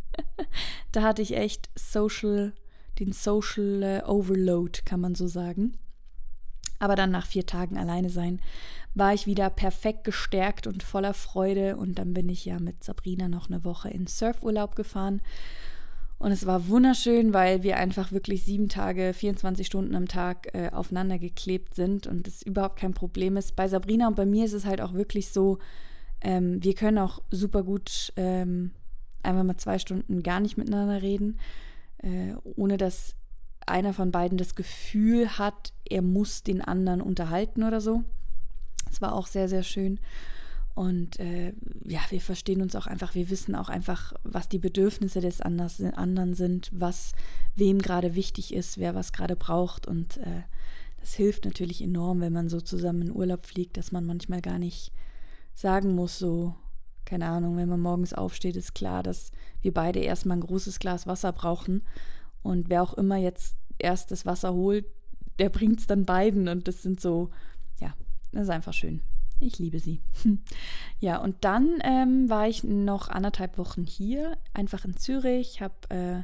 da 0.93 1.01
hatte 1.01 1.21
ich 1.21 1.35
echt 1.35 1.69
Social, 1.75 2.53
den 2.97 3.11
Social 3.11 3.83
äh, 3.83 4.03
Overload, 4.09 4.83
kann 4.85 5.01
man 5.01 5.15
so 5.15 5.27
sagen. 5.27 5.77
Aber 6.79 6.95
dann 6.95 7.11
nach 7.11 7.25
vier 7.25 7.45
Tagen 7.45 7.77
alleine 7.77 8.09
sein, 8.09 8.39
war 8.93 9.13
ich 9.13 9.27
wieder 9.27 9.49
perfekt 9.49 10.03
gestärkt 10.03 10.67
und 10.67 10.83
voller 10.83 11.13
Freude. 11.13 11.77
Und 11.77 11.99
dann 11.99 12.13
bin 12.13 12.29
ich 12.29 12.45
ja 12.45 12.59
mit 12.59 12.83
Sabrina 12.83 13.27
noch 13.27 13.49
eine 13.49 13.63
Woche 13.63 13.89
in 13.89 14.07
Surfurlaub 14.07 14.75
gefahren. 14.75 15.21
Und 16.19 16.31
es 16.31 16.47
war 16.47 16.67
wunderschön, 16.67 17.31
weil 17.33 17.61
wir 17.61 17.77
einfach 17.77 18.11
wirklich 18.11 18.43
sieben 18.43 18.69
Tage, 18.69 19.13
24 19.13 19.67
Stunden 19.67 19.95
am 19.95 20.07
Tag 20.07 20.53
äh, 20.53 20.69
aufeinander 20.71 21.19
geklebt 21.19 21.75
sind 21.75 22.07
und 22.07 22.25
das 22.25 22.41
überhaupt 22.41 22.79
kein 22.79 22.95
Problem 22.95 23.37
ist. 23.37 23.55
Bei 23.55 23.67
Sabrina 23.67 24.07
und 24.07 24.15
bei 24.15 24.25
mir 24.25 24.45
ist 24.45 24.53
es 24.53 24.65
halt 24.65 24.81
auch 24.81 24.93
wirklich 24.93 25.29
so, 25.29 25.59
ähm, 26.21 26.63
wir 26.63 26.73
können 26.73 26.97
auch 26.97 27.21
super 27.29 27.61
gut 27.61 28.11
ähm, 28.15 28.71
einfach 29.21 29.43
mal 29.43 29.57
zwei 29.57 29.77
Stunden 29.77 30.23
gar 30.23 30.39
nicht 30.39 30.57
miteinander 30.57 31.03
reden, 31.03 31.37
äh, 31.99 32.33
ohne 32.55 32.77
dass 32.77 33.15
einer 33.67 33.93
von 33.93 34.11
beiden 34.11 34.37
das 34.37 34.55
Gefühl 34.55 35.37
hat, 35.37 35.73
er 35.89 36.01
muss 36.01 36.43
den 36.43 36.61
anderen 36.61 37.01
unterhalten 37.01 37.63
oder 37.63 37.81
so. 37.81 38.03
Es 38.89 39.01
war 39.01 39.13
auch 39.13 39.27
sehr, 39.27 39.49
sehr 39.49 39.63
schön. 39.63 39.99
Und 40.77 41.19
äh, 41.19 41.53
ja, 41.85 42.01
wir 42.11 42.21
verstehen 42.21 42.61
uns 42.61 42.75
auch 42.75 42.85
einfach, 42.85 43.15
wir 43.15 43.31
wissen 43.31 43.55
auch 43.55 43.67
einfach, 43.67 44.13
was 44.23 44.47
die 44.47 44.59
Bedürfnisse 44.59 45.21
des 45.21 45.41
anderen 45.41 46.35
sind, 46.35 46.69
was 46.71 47.13
wem 47.55 47.79
gerade 47.79 48.13
wichtig 48.13 48.53
ist, 48.53 48.77
wer 48.77 48.93
was 48.93 49.11
gerade 49.11 49.35
braucht. 49.35 49.87
Und 49.87 50.17
äh, 50.17 50.43
das 50.99 51.13
hilft 51.13 51.45
natürlich 51.45 51.81
enorm, 51.81 52.21
wenn 52.21 52.33
man 52.33 52.47
so 52.47 52.61
zusammen 52.61 53.01
in 53.01 53.15
Urlaub 53.15 53.47
fliegt, 53.47 53.75
dass 53.75 53.91
man 53.91 54.05
manchmal 54.05 54.41
gar 54.41 54.59
nicht 54.59 54.91
sagen 55.55 55.95
muss, 55.95 56.19
so, 56.19 56.53
keine 57.05 57.25
Ahnung, 57.25 57.57
wenn 57.57 57.69
man 57.69 57.79
morgens 57.79 58.13
aufsteht, 58.13 58.55
ist 58.55 58.75
klar, 58.75 59.01
dass 59.01 59.31
wir 59.61 59.73
beide 59.73 59.99
erstmal 59.99 60.37
ein 60.37 60.41
großes 60.41 60.77
Glas 60.77 61.07
Wasser 61.07 61.31
brauchen. 61.31 61.81
Und 62.43 62.69
wer 62.69 62.83
auch 62.83 62.93
immer 62.93 63.17
jetzt 63.17 63.55
erst 63.79 64.11
das 64.11 64.25
Wasser 64.25 64.53
holt, 64.53 64.85
der 65.39 65.49
bringt 65.49 65.79
es 65.79 65.87
dann 65.87 66.05
beiden. 66.05 66.47
Und 66.47 66.67
das 66.67 66.81
sind 66.81 66.99
so, 66.99 67.29
ja, 67.79 67.93
das 68.31 68.43
ist 68.43 68.49
einfach 68.49 68.73
schön. 68.73 69.01
Ich 69.39 69.59
liebe 69.59 69.79
sie. 69.79 70.01
ja, 70.99 71.17
und 71.17 71.43
dann 71.43 71.79
ähm, 71.83 72.29
war 72.29 72.47
ich 72.47 72.63
noch 72.63 73.09
anderthalb 73.09 73.57
Wochen 73.57 73.85
hier, 73.85 74.37
einfach 74.53 74.83
in 74.83 74.97
Zürich, 74.97 75.61
habe 75.61 75.75
äh, 75.89 76.23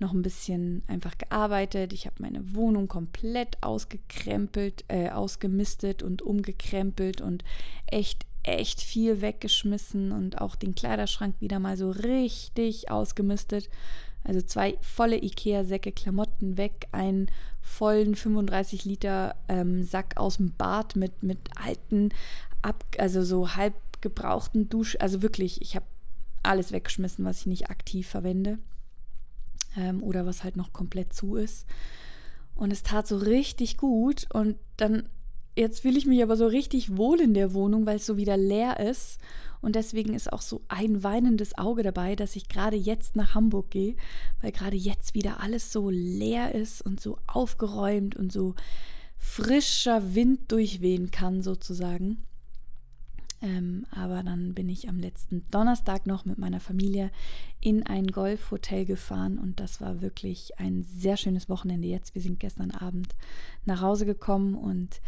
noch 0.00 0.12
ein 0.12 0.22
bisschen 0.22 0.82
einfach 0.88 1.18
gearbeitet. 1.18 1.92
Ich 1.92 2.06
habe 2.06 2.16
meine 2.20 2.54
Wohnung 2.54 2.88
komplett 2.88 3.62
ausgekrempelt, 3.62 4.84
äh, 4.88 5.10
ausgemistet 5.10 6.02
und 6.02 6.22
umgekrempelt 6.22 7.20
und 7.20 7.44
echt 7.86 8.26
echt 8.44 8.80
viel 8.80 9.20
weggeschmissen 9.20 10.10
und 10.12 10.40
auch 10.40 10.56
den 10.56 10.74
Kleiderschrank 10.74 11.34
wieder 11.40 11.58
mal 11.58 11.76
so 11.76 11.90
richtig 11.90 12.90
ausgemistet. 12.90 13.68
Also 14.24 14.42
zwei 14.42 14.76
volle 14.80 15.22
Ikea-Säcke 15.22 15.92
Klamotten 15.92 16.56
weg, 16.56 16.88
einen 16.92 17.30
vollen 17.60 18.14
35 18.14 18.84
Liter 18.84 19.36
ähm, 19.48 19.84
Sack 19.84 20.16
aus 20.16 20.36
dem 20.36 20.52
Bad 20.52 20.96
mit, 20.96 21.22
mit 21.22 21.38
alten, 21.56 22.10
ab, 22.62 22.84
also 22.98 23.22
so 23.22 23.56
halb 23.56 23.74
gebrauchten 24.00 24.68
Dusch. 24.68 24.96
Also 25.00 25.22
wirklich, 25.22 25.62
ich 25.62 25.76
habe 25.76 25.86
alles 26.42 26.72
weggeschmissen, 26.72 27.24
was 27.24 27.40
ich 27.40 27.46
nicht 27.46 27.70
aktiv 27.70 28.08
verwende 28.08 28.58
ähm, 29.76 30.02
oder 30.02 30.26
was 30.26 30.44
halt 30.44 30.56
noch 30.56 30.72
komplett 30.72 31.12
zu 31.12 31.36
ist. 31.36 31.66
Und 32.54 32.72
es 32.72 32.82
tat 32.82 33.06
so 33.06 33.16
richtig 33.16 33.76
gut. 33.76 34.26
Und 34.32 34.56
dann 34.76 35.08
Jetzt 35.58 35.80
fühle 35.80 35.98
ich 35.98 36.06
mich 36.06 36.22
aber 36.22 36.36
so 36.36 36.46
richtig 36.46 36.96
wohl 36.96 37.20
in 37.20 37.34
der 37.34 37.52
Wohnung, 37.52 37.84
weil 37.84 37.96
es 37.96 38.06
so 38.06 38.16
wieder 38.16 38.36
leer 38.36 38.78
ist. 38.78 39.18
Und 39.60 39.76
deswegen 39.76 40.14
ist 40.14 40.32
auch 40.32 40.42
so 40.42 40.62
ein 40.68 41.02
weinendes 41.02 41.56
Auge 41.58 41.82
dabei, 41.82 42.16
dass 42.16 42.36
ich 42.36 42.48
gerade 42.48 42.76
jetzt 42.76 43.16
nach 43.16 43.34
Hamburg 43.34 43.70
gehe, 43.70 43.96
weil 44.40 44.52
gerade 44.52 44.76
jetzt 44.76 45.14
wieder 45.14 45.40
alles 45.40 45.72
so 45.72 45.90
leer 45.90 46.54
ist 46.54 46.82
und 46.82 47.00
so 47.00 47.18
aufgeräumt 47.26 48.16
und 48.16 48.32
so 48.32 48.54
frischer 49.18 50.14
Wind 50.14 50.52
durchwehen 50.52 51.10
kann, 51.10 51.42
sozusagen. 51.42 52.18
Ähm, 53.40 53.86
aber 53.92 54.22
dann 54.24 54.54
bin 54.54 54.68
ich 54.68 54.88
am 54.88 54.98
letzten 54.98 55.48
Donnerstag 55.50 56.06
noch 56.06 56.24
mit 56.24 56.38
meiner 56.38 56.58
Familie 56.58 57.10
in 57.60 57.84
ein 57.84 58.08
Golfhotel 58.08 58.84
gefahren 58.84 59.38
und 59.38 59.60
das 59.60 59.80
war 59.80 60.00
wirklich 60.00 60.58
ein 60.58 60.82
sehr 60.82 61.16
schönes 61.16 61.48
Wochenende 61.48 61.86
jetzt. 61.86 62.14
Wir 62.16 62.22
sind 62.22 62.40
gestern 62.40 62.72
Abend 62.72 63.14
nach 63.64 63.80
Hause 63.80 64.06
gekommen 64.06 64.56
und 64.56 65.00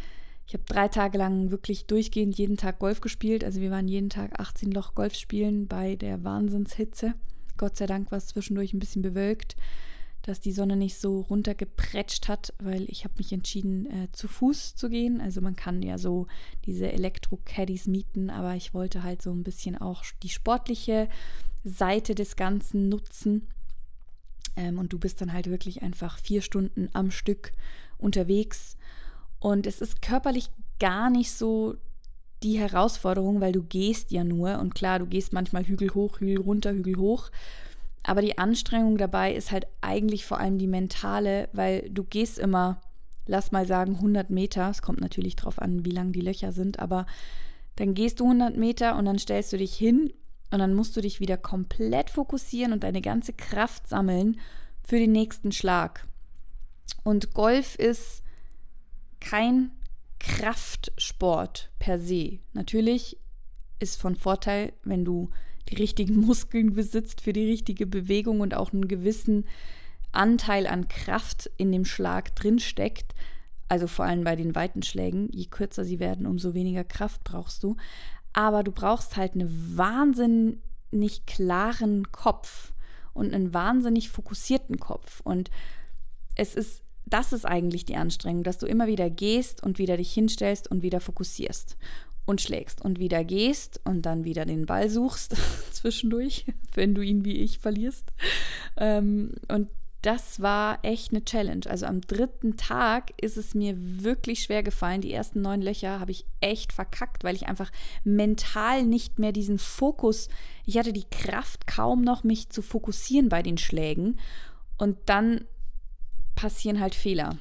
ich 0.51 0.55
habe 0.55 0.65
drei 0.67 0.89
Tage 0.89 1.17
lang 1.17 1.53
wirklich 1.53 1.87
durchgehend 1.87 2.37
jeden 2.37 2.57
Tag 2.57 2.81
Golf 2.81 3.01
gespielt. 3.01 3.45
Also 3.45 3.61
wir 3.61 3.71
waren 3.71 3.87
jeden 3.87 4.11
Tag 4.11 4.41
18 4.41 4.73
Loch 4.73 4.97
Golf 4.97 5.15
spielen 5.15 5.69
bei 5.69 5.95
der 5.95 6.25
Wahnsinnshitze. 6.25 7.15
Gott 7.57 7.77
sei 7.77 7.87
Dank 7.87 8.11
war 8.11 8.19
es 8.19 8.27
zwischendurch 8.27 8.73
ein 8.73 8.81
bisschen 8.81 9.01
bewölkt, 9.01 9.55
dass 10.23 10.41
die 10.41 10.51
Sonne 10.51 10.77
nicht 10.77 10.99
so 10.99 11.21
runtergepretscht 11.21 12.27
hat, 12.27 12.53
weil 12.59 12.83
ich 12.91 13.05
habe 13.05 13.15
mich 13.19 13.33
entschieden, 13.33 13.87
äh, 13.87 14.09
zu 14.11 14.27
Fuß 14.27 14.75
zu 14.75 14.91
gehen. 14.91 15.21
Also 15.21 15.41
man 15.41 15.55
kann 15.55 15.83
ja 15.83 15.99
so 15.99 16.27
diese 16.67 16.91
Elektro-Caddies 16.91 17.87
mieten, 17.87 18.29
aber 18.29 18.57
ich 18.57 18.75
wollte 18.75 19.05
halt 19.05 19.23
so 19.23 19.31
ein 19.31 19.45
bisschen 19.45 19.79
auch 19.79 20.03
die 20.25 20.31
sportliche 20.31 21.09
Seite 21.63 22.17
des 22.17 22.35
Ganzen 22.35 22.89
nutzen. 22.89 23.47
Ähm, 24.57 24.81
und 24.81 24.93
du 24.93 24.99
bist 24.99 25.21
dann 25.21 25.33
halt 25.33 25.49
wirklich 25.49 25.83
einfach 25.83 26.19
vier 26.19 26.43
Stunden 26.43 26.89
am 26.93 27.13
Stück 27.13 27.53
unterwegs 27.99 28.77
und 29.41 29.67
es 29.67 29.81
ist 29.81 30.03
körperlich 30.03 30.51
gar 30.79 31.11
nicht 31.11 31.33
so 31.33 31.77
die 32.43 32.59
Herausforderung, 32.59 33.41
weil 33.41 33.53
du 33.53 33.63
gehst 33.63 34.11
ja 34.13 34.25
nur. 34.25 34.59
Und 34.59 34.75
klar, 34.75 34.99
du 34.99 35.07
gehst 35.07 35.33
manchmal 35.33 35.65
Hügel 35.65 35.93
hoch, 35.95 36.21
Hügel 36.21 36.39
runter, 36.39 36.73
Hügel 36.73 36.97
hoch. 36.97 37.31
Aber 38.03 38.23
die 38.23 38.39
Anstrengung 38.39 38.97
dabei 38.97 39.35
ist 39.35 39.51
halt 39.51 39.67
eigentlich 39.81 40.25
vor 40.25 40.39
allem 40.39 40.59
die 40.59 40.67
mentale, 40.67 41.49
weil 41.53 41.89
du 41.91 42.05
gehst 42.05 42.39
immer, 42.39 42.81
lass 43.27 43.53
mal 43.53 43.67
sagen, 43.67 43.97
100 43.97 44.31
Meter. 44.31 44.71
Es 44.71 44.81
kommt 44.81 45.01
natürlich 45.01 45.37
drauf 45.37 45.59
an, 45.59 45.85
wie 45.85 45.91
lang 45.91 46.13
die 46.13 46.23
Löcher 46.23 46.53
sind, 46.53 46.79
aber 46.79 47.07
dann 47.77 47.95
gehst 47.95 48.21
du 48.21 48.25
100 48.25 48.57
Meter 48.57 48.97
und 48.97 49.05
dann 49.05 49.19
stellst 49.19 49.53
du 49.53 49.59
dich 49.59 49.75
hin 49.75 50.13
und 50.51 50.59
dann 50.59 50.75
musst 50.75 50.97
du 50.97 51.01
dich 51.01 51.21
wieder 51.21 51.37
komplett 51.37 52.11
fokussieren 52.11 52.73
und 52.73 52.85
deine 52.85 53.03
ganze 53.03 53.33
Kraft 53.33 53.87
sammeln 53.87 54.41
für 54.83 54.99
den 54.99 55.13
nächsten 55.13 55.53
Schlag. 55.53 56.07
Und 57.05 57.35
Golf 57.35 57.77
ist 57.77 58.23
kein 59.21 59.71
Kraftsport 60.19 61.71
per 61.79 61.99
se. 61.99 62.41
Natürlich 62.53 63.19
ist 63.79 64.01
von 64.01 64.17
Vorteil, 64.17 64.73
wenn 64.85 65.05
du 65.05 65.31
die 65.69 65.77
richtigen 65.77 66.17
Muskeln 66.27 66.75
besitzt 66.75 67.21
für 67.21 67.33
die 67.33 67.47
richtige 67.47 67.87
Bewegung 67.87 68.41
und 68.41 68.55
auch 68.55 68.73
einen 68.73 68.89
gewissen 68.89 69.47
Anteil 70.13 70.67
an 70.67 70.89
Kraft 70.89 71.51
in 71.57 71.73
dem 71.73 71.85
Schlag 71.85 72.35
drinsteckt. 72.35 73.15
Also 73.69 73.87
vor 73.87 74.05
allem 74.05 74.25
bei 74.25 74.35
den 74.37 74.55
weiten 74.55 74.83
Schlägen. 74.83 75.29
Je 75.33 75.47
kürzer 75.47 75.85
sie 75.85 76.01
werden, 76.01 76.27
umso 76.27 76.55
weniger 76.55 76.85
Kraft 76.85 77.23
brauchst 77.25 77.63
du. 77.63 77.77
Aber 78.33 78.63
du 78.63 78.73
brauchst 78.73 79.17
halt 79.17 79.35
einen 79.35 79.77
wahnsinnig 79.77 81.27
klaren 81.27 82.11
Kopf 82.11 82.73
und 83.13 83.33
einen 83.33 83.55
wahnsinnig 83.55 84.11
fokussierten 84.11 84.79
Kopf. 84.79 85.21
Und 85.21 85.51
es 86.35 86.55
ist, 86.55 86.83
das 87.11 87.33
ist 87.33 87.45
eigentlich 87.45 87.85
die 87.85 87.97
Anstrengung, 87.97 88.43
dass 88.43 88.59
du 88.59 88.67
immer 88.67 88.87
wieder 88.87 89.11
gehst 89.11 89.63
und 89.63 89.79
wieder 89.79 89.97
dich 89.97 90.13
hinstellst 90.13 90.71
und 90.71 90.83
wieder 90.83 91.01
fokussierst 91.01 91.77
und 92.27 92.41
schlägst 92.41 92.83
und 92.83 92.99
wieder 92.99 93.25
gehst 93.25 93.81
und 93.85 94.03
dann 94.03 94.25
wieder 94.25 94.45
den 94.45 94.67
Ball 94.67 94.89
suchst 94.89 95.37
zwischendurch, 95.73 96.47
wenn 96.75 96.95
du 96.95 97.03
ihn 97.03 97.25
wie 97.25 97.39
ich 97.39 97.59
verlierst. 97.59 98.13
Ähm, 98.77 99.33
und 99.49 99.69
das 100.03 100.41
war 100.41 100.79
echt 100.83 101.13
eine 101.13 101.25
Challenge. 101.25 101.67
Also 101.69 101.85
am 101.85 102.01
dritten 102.01 102.57
Tag 102.57 103.13
ist 103.21 103.37
es 103.37 103.55
mir 103.55 103.75
wirklich 103.77 104.43
schwer 104.43 104.63
gefallen. 104.63 105.03
Die 105.03 105.13
ersten 105.13 105.43
neun 105.43 105.61
Löcher 105.61 106.01
habe 106.01 106.11
ich 106.11 106.25
echt 106.41 106.73
verkackt, 106.73 107.23
weil 107.23 107.37
ich 107.37 107.49
einfach 107.49 107.71
mental 108.03 108.85
nicht 108.87 109.19
mehr 109.19 109.33
diesen 109.33 109.59
Fokus, 109.59 110.29
ich 110.65 110.79
hatte 110.79 110.95
die 110.95 111.09
Kraft 111.11 111.67
kaum 111.67 112.03
noch, 112.03 112.25
mich 112.25 112.49
zu 112.49 112.63
fokussieren 112.63 113.29
bei 113.29 113.43
den 113.43 113.59
Schlägen. 113.59 114.19
Und 114.79 114.97
dann 115.05 115.45
passieren 116.41 116.81
halt 116.81 116.95
Fehler. 116.95 117.37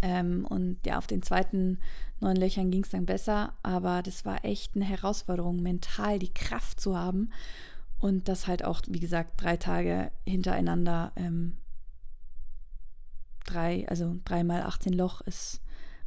Ähm, 0.00 0.46
und 0.48 0.78
ja, 0.86 0.98
auf 0.98 1.08
den 1.08 1.22
zweiten 1.22 1.78
neun 2.20 2.36
Löchern 2.36 2.70
ging 2.70 2.84
es 2.84 2.90
dann 2.90 3.06
besser, 3.06 3.54
aber 3.64 4.02
das 4.02 4.24
war 4.24 4.44
echt 4.44 4.76
eine 4.76 4.84
Herausforderung, 4.84 5.60
mental 5.60 6.20
die 6.20 6.32
Kraft 6.32 6.80
zu 6.80 6.96
haben. 6.96 7.30
Und 7.98 8.28
das 8.28 8.46
halt 8.46 8.64
auch, 8.64 8.82
wie 8.86 9.00
gesagt, 9.00 9.42
drei 9.42 9.56
Tage 9.56 10.12
hintereinander 10.24 11.10
ähm, 11.16 11.56
drei, 13.44 13.84
also 13.88 14.14
dreimal 14.24 14.62
18 14.62 14.92
Loch 14.92 15.20
ist, 15.22 15.60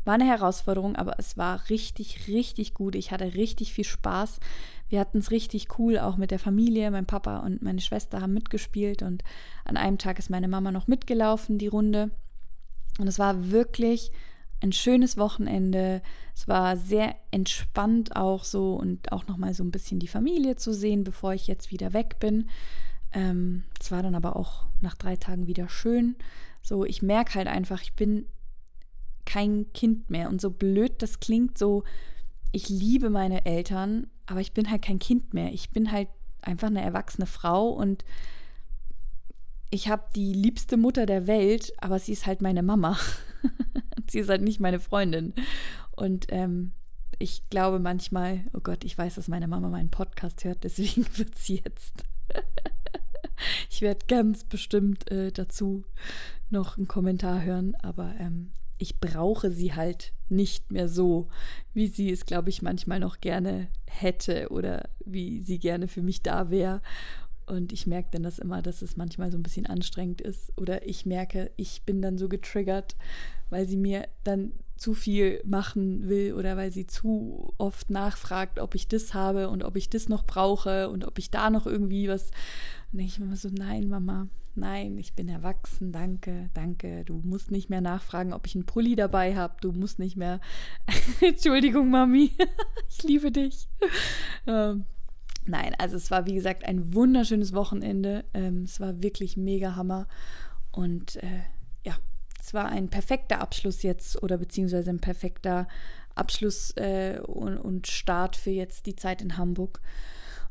war 0.05 0.13
eine 0.13 0.25
Herausforderung, 0.27 0.95
aber 0.95 1.19
es 1.19 1.35
war 1.35 1.69
richtig, 1.69 2.29
richtig 2.29 2.73
gut. 2.73 2.95
Ich 2.95 3.11
hatte 3.11 3.33
richtig 3.33 3.73
viel 3.73 3.83
Spaß. 3.83 4.39
Wir 4.89 4.99
hatten 4.99 5.17
es 5.17 5.31
richtig 5.31 5.77
cool, 5.77 5.99
auch 5.99 6.17
mit 6.17 6.31
der 6.31 6.39
Familie. 6.39 6.91
Mein 6.91 7.05
Papa 7.05 7.39
und 7.39 7.61
meine 7.61 7.81
Schwester 7.81 8.21
haben 8.21 8.33
mitgespielt 8.33 9.01
und 9.01 9.23
an 9.65 9.77
einem 9.77 9.97
Tag 9.97 10.19
ist 10.19 10.29
meine 10.29 10.47
Mama 10.47 10.71
noch 10.71 10.87
mitgelaufen, 10.87 11.57
die 11.57 11.67
Runde. 11.67 12.11
Und 12.99 13.07
es 13.07 13.19
war 13.19 13.51
wirklich 13.51 14.11
ein 14.61 14.71
schönes 14.71 15.17
Wochenende. 15.17 16.01
Es 16.35 16.47
war 16.47 16.77
sehr 16.77 17.15
entspannt 17.31 18.15
auch 18.15 18.43
so 18.43 18.75
und 18.75 19.11
auch 19.11 19.27
nochmal 19.27 19.53
so 19.53 19.63
ein 19.63 19.71
bisschen 19.71 19.99
die 19.99 20.07
Familie 20.07 20.55
zu 20.55 20.73
sehen, 20.73 21.03
bevor 21.03 21.33
ich 21.33 21.47
jetzt 21.47 21.71
wieder 21.71 21.93
weg 21.93 22.19
bin. 22.19 22.49
Ähm, 23.13 23.63
es 23.79 23.91
war 23.91 24.03
dann 24.03 24.15
aber 24.15 24.35
auch 24.35 24.65
nach 24.81 24.95
drei 24.95 25.15
Tagen 25.15 25.47
wieder 25.47 25.69
schön. 25.69 26.15
So, 26.61 26.85
ich 26.85 27.01
merke 27.01 27.35
halt 27.35 27.47
einfach, 27.47 27.81
ich 27.81 27.93
bin 27.93 28.25
kein 29.25 29.71
Kind 29.73 30.09
mehr. 30.09 30.29
Und 30.29 30.41
so 30.41 30.49
blöd 30.49 31.01
das 31.01 31.19
klingt, 31.19 31.57
so, 31.57 31.83
ich 32.51 32.69
liebe 32.69 33.09
meine 33.09 33.45
Eltern, 33.45 34.07
aber 34.27 34.41
ich 34.41 34.53
bin 34.53 34.69
halt 34.69 34.81
kein 34.81 34.99
Kind 34.99 35.33
mehr. 35.33 35.51
Ich 35.51 35.69
bin 35.71 35.91
halt 35.91 36.09
einfach 36.41 36.67
eine 36.67 36.81
erwachsene 36.81 37.25
Frau 37.25 37.69
und 37.69 38.05
ich 39.69 39.89
habe 39.89 40.03
die 40.15 40.33
liebste 40.33 40.77
Mutter 40.77 41.05
der 41.05 41.27
Welt, 41.27 41.73
aber 41.79 41.99
sie 41.99 42.13
ist 42.13 42.25
halt 42.25 42.41
meine 42.41 42.63
Mama. 42.63 42.97
sie 44.09 44.19
ist 44.19 44.29
halt 44.29 44.41
nicht 44.41 44.59
meine 44.59 44.79
Freundin. 44.79 45.33
Und 45.95 46.27
ähm, 46.29 46.71
ich 47.19 47.49
glaube 47.49 47.79
manchmal, 47.79 48.45
oh 48.53 48.59
Gott, 48.59 48.83
ich 48.83 48.97
weiß, 48.97 49.15
dass 49.15 49.27
meine 49.27 49.47
Mama 49.47 49.69
meinen 49.69 49.89
Podcast 49.89 50.43
hört, 50.43 50.63
deswegen 50.63 51.05
wird 51.17 51.37
sie 51.37 51.61
jetzt. 51.63 52.03
ich 53.69 53.81
werde 53.81 54.05
ganz 54.07 54.43
bestimmt 54.43 55.09
äh, 55.11 55.31
dazu 55.31 55.83
noch 56.49 56.77
einen 56.77 56.87
Kommentar 56.87 57.41
hören, 57.41 57.75
aber 57.81 58.13
ähm, 58.19 58.51
ich 58.77 58.99
brauche 58.99 59.51
sie 59.51 59.73
halt 59.73 60.13
nicht 60.29 60.71
mehr 60.71 60.87
so, 60.87 61.29
wie 61.73 61.87
sie 61.87 62.11
es, 62.11 62.25
glaube 62.25 62.49
ich, 62.49 62.61
manchmal 62.61 62.99
noch 62.99 63.19
gerne 63.19 63.69
hätte 63.87 64.49
oder 64.49 64.89
wie 65.05 65.41
sie 65.41 65.59
gerne 65.59 65.87
für 65.87 66.01
mich 66.01 66.21
da 66.21 66.49
wäre. 66.49 66.81
Und 67.47 67.71
ich 67.71 67.87
merke 67.87 68.09
dann 68.11 68.23
das 68.23 68.39
immer, 68.39 68.61
dass 68.61 68.81
es 68.81 68.97
manchmal 68.97 69.31
so 69.31 69.37
ein 69.37 69.43
bisschen 69.43 69.65
anstrengend 69.65 70.21
ist. 70.21 70.51
Oder 70.57 70.85
ich 70.85 71.05
merke, 71.05 71.51
ich 71.55 71.83
bin 71.83 72.01
dann 72.01 72.17
so 72.17 72.27
getriggert, 72.27 72.95
weil 73.49 73.67
sie 73.67 73.77
mir 73.77 74.07
dann 74.23 74.51
zu 74.75 74.93
viel 74.93 75.41
machen 75.43 76.07
will 76.07 76.33
oder 76.33 76.55
weil 76.55 76.71
sie 76.71 76.85
zu 76.85 77.53
oft 77.57 77.89
nachfragt, 77.89 78.59
ob 78.59 78.75
ich 78.75 78.87
das 78.87 79.13
habe 79.13 79.49
und 79.49 79.63
ob 79.63 79.75
ich 79.75 79.89
das 79.89 80.09
noch 80.09 80.25
brauche 80.25 80.89
und 80.89 81.05
ob 81.05 81.17
ich 81.17 81.31
da 81.31 81.49
noch 81.49 81.65
irgendwie 81.65 82.07
was. 82.07 82.31
Und 82.91 82.99
ich 82.99 83.17
immer 83.17 83.35
so, 83.35 83.49
nein, 83.49 83.89
Mama, 83.89 84.27
nein, 84.55 84.97
ich 84.97 85.13
bin 85.13 85.29
erwachsen, 85.29 85.91
danke, 85.91 86.49
danke. 86.53 87.05
Du 87.05 87.21
musst 87.23 87.51
nicht 87.51 87.69
mehr 87.69 87.81
nachfragen, 87.81 88.33
ob 88.33 88.45
ich 88.45 88.55
einen 88.55 88.65
Pulli 88.65 88.95
dabei 88.95 89.35
habe. 89.35 89.55
Du 89.61 89.71
musst 89.71 89.99
nicht 89.99 90.17
mehr. 90.17 90.39
Entschuldigung, 91.21 91.89
Mami, 91.89 92.31
ich 92.89 93.03
liebe 93.03 93.31
dich. 93.31 93.69
Ähm, 94.45 94.85
nein, 95.47 95.75
also 95.77 95.95
es 95.95 96.11
war 96.11 96.25
wie 96.25 96.35
gesagt 96.35 96.65
ein 96.65 96.93
wunderschönes 96.93 97.53
Wochenende. 97.53 98.25
Ähm, 98.33 98.63
es 98.63 98.79
war 98.79 99.01
wirklich 99.01 99.37
mega 99.37 99.75
Hammer. 99.75 100.07
Und 100.71 101.17
äh, 101.17 101.41
ja, 101.85 101.97
es 102.39 102.53
war 102.53 102.67
ein 102.67 102.89
perfekter 102.89 103.39
Abschluss 103.39 103.83
jetzt 103.83 104.21
oder 104.21 104.37
beziehungsweise 104.37 104.89
ein 104.89 104.99
perfekter 104.99 105.67
Abschluss 106.15 106.71
äh, 106.77 107.19
und, 107.25 107.57
und 107.57 107.87
Start 107.87 108.35
für 108.35 108.51
jetzt 108.51 108.85
die 108.85 108.95
Zeit 108.95 109.21
in 109.21 109.37
Hamburg. 109.37 109.81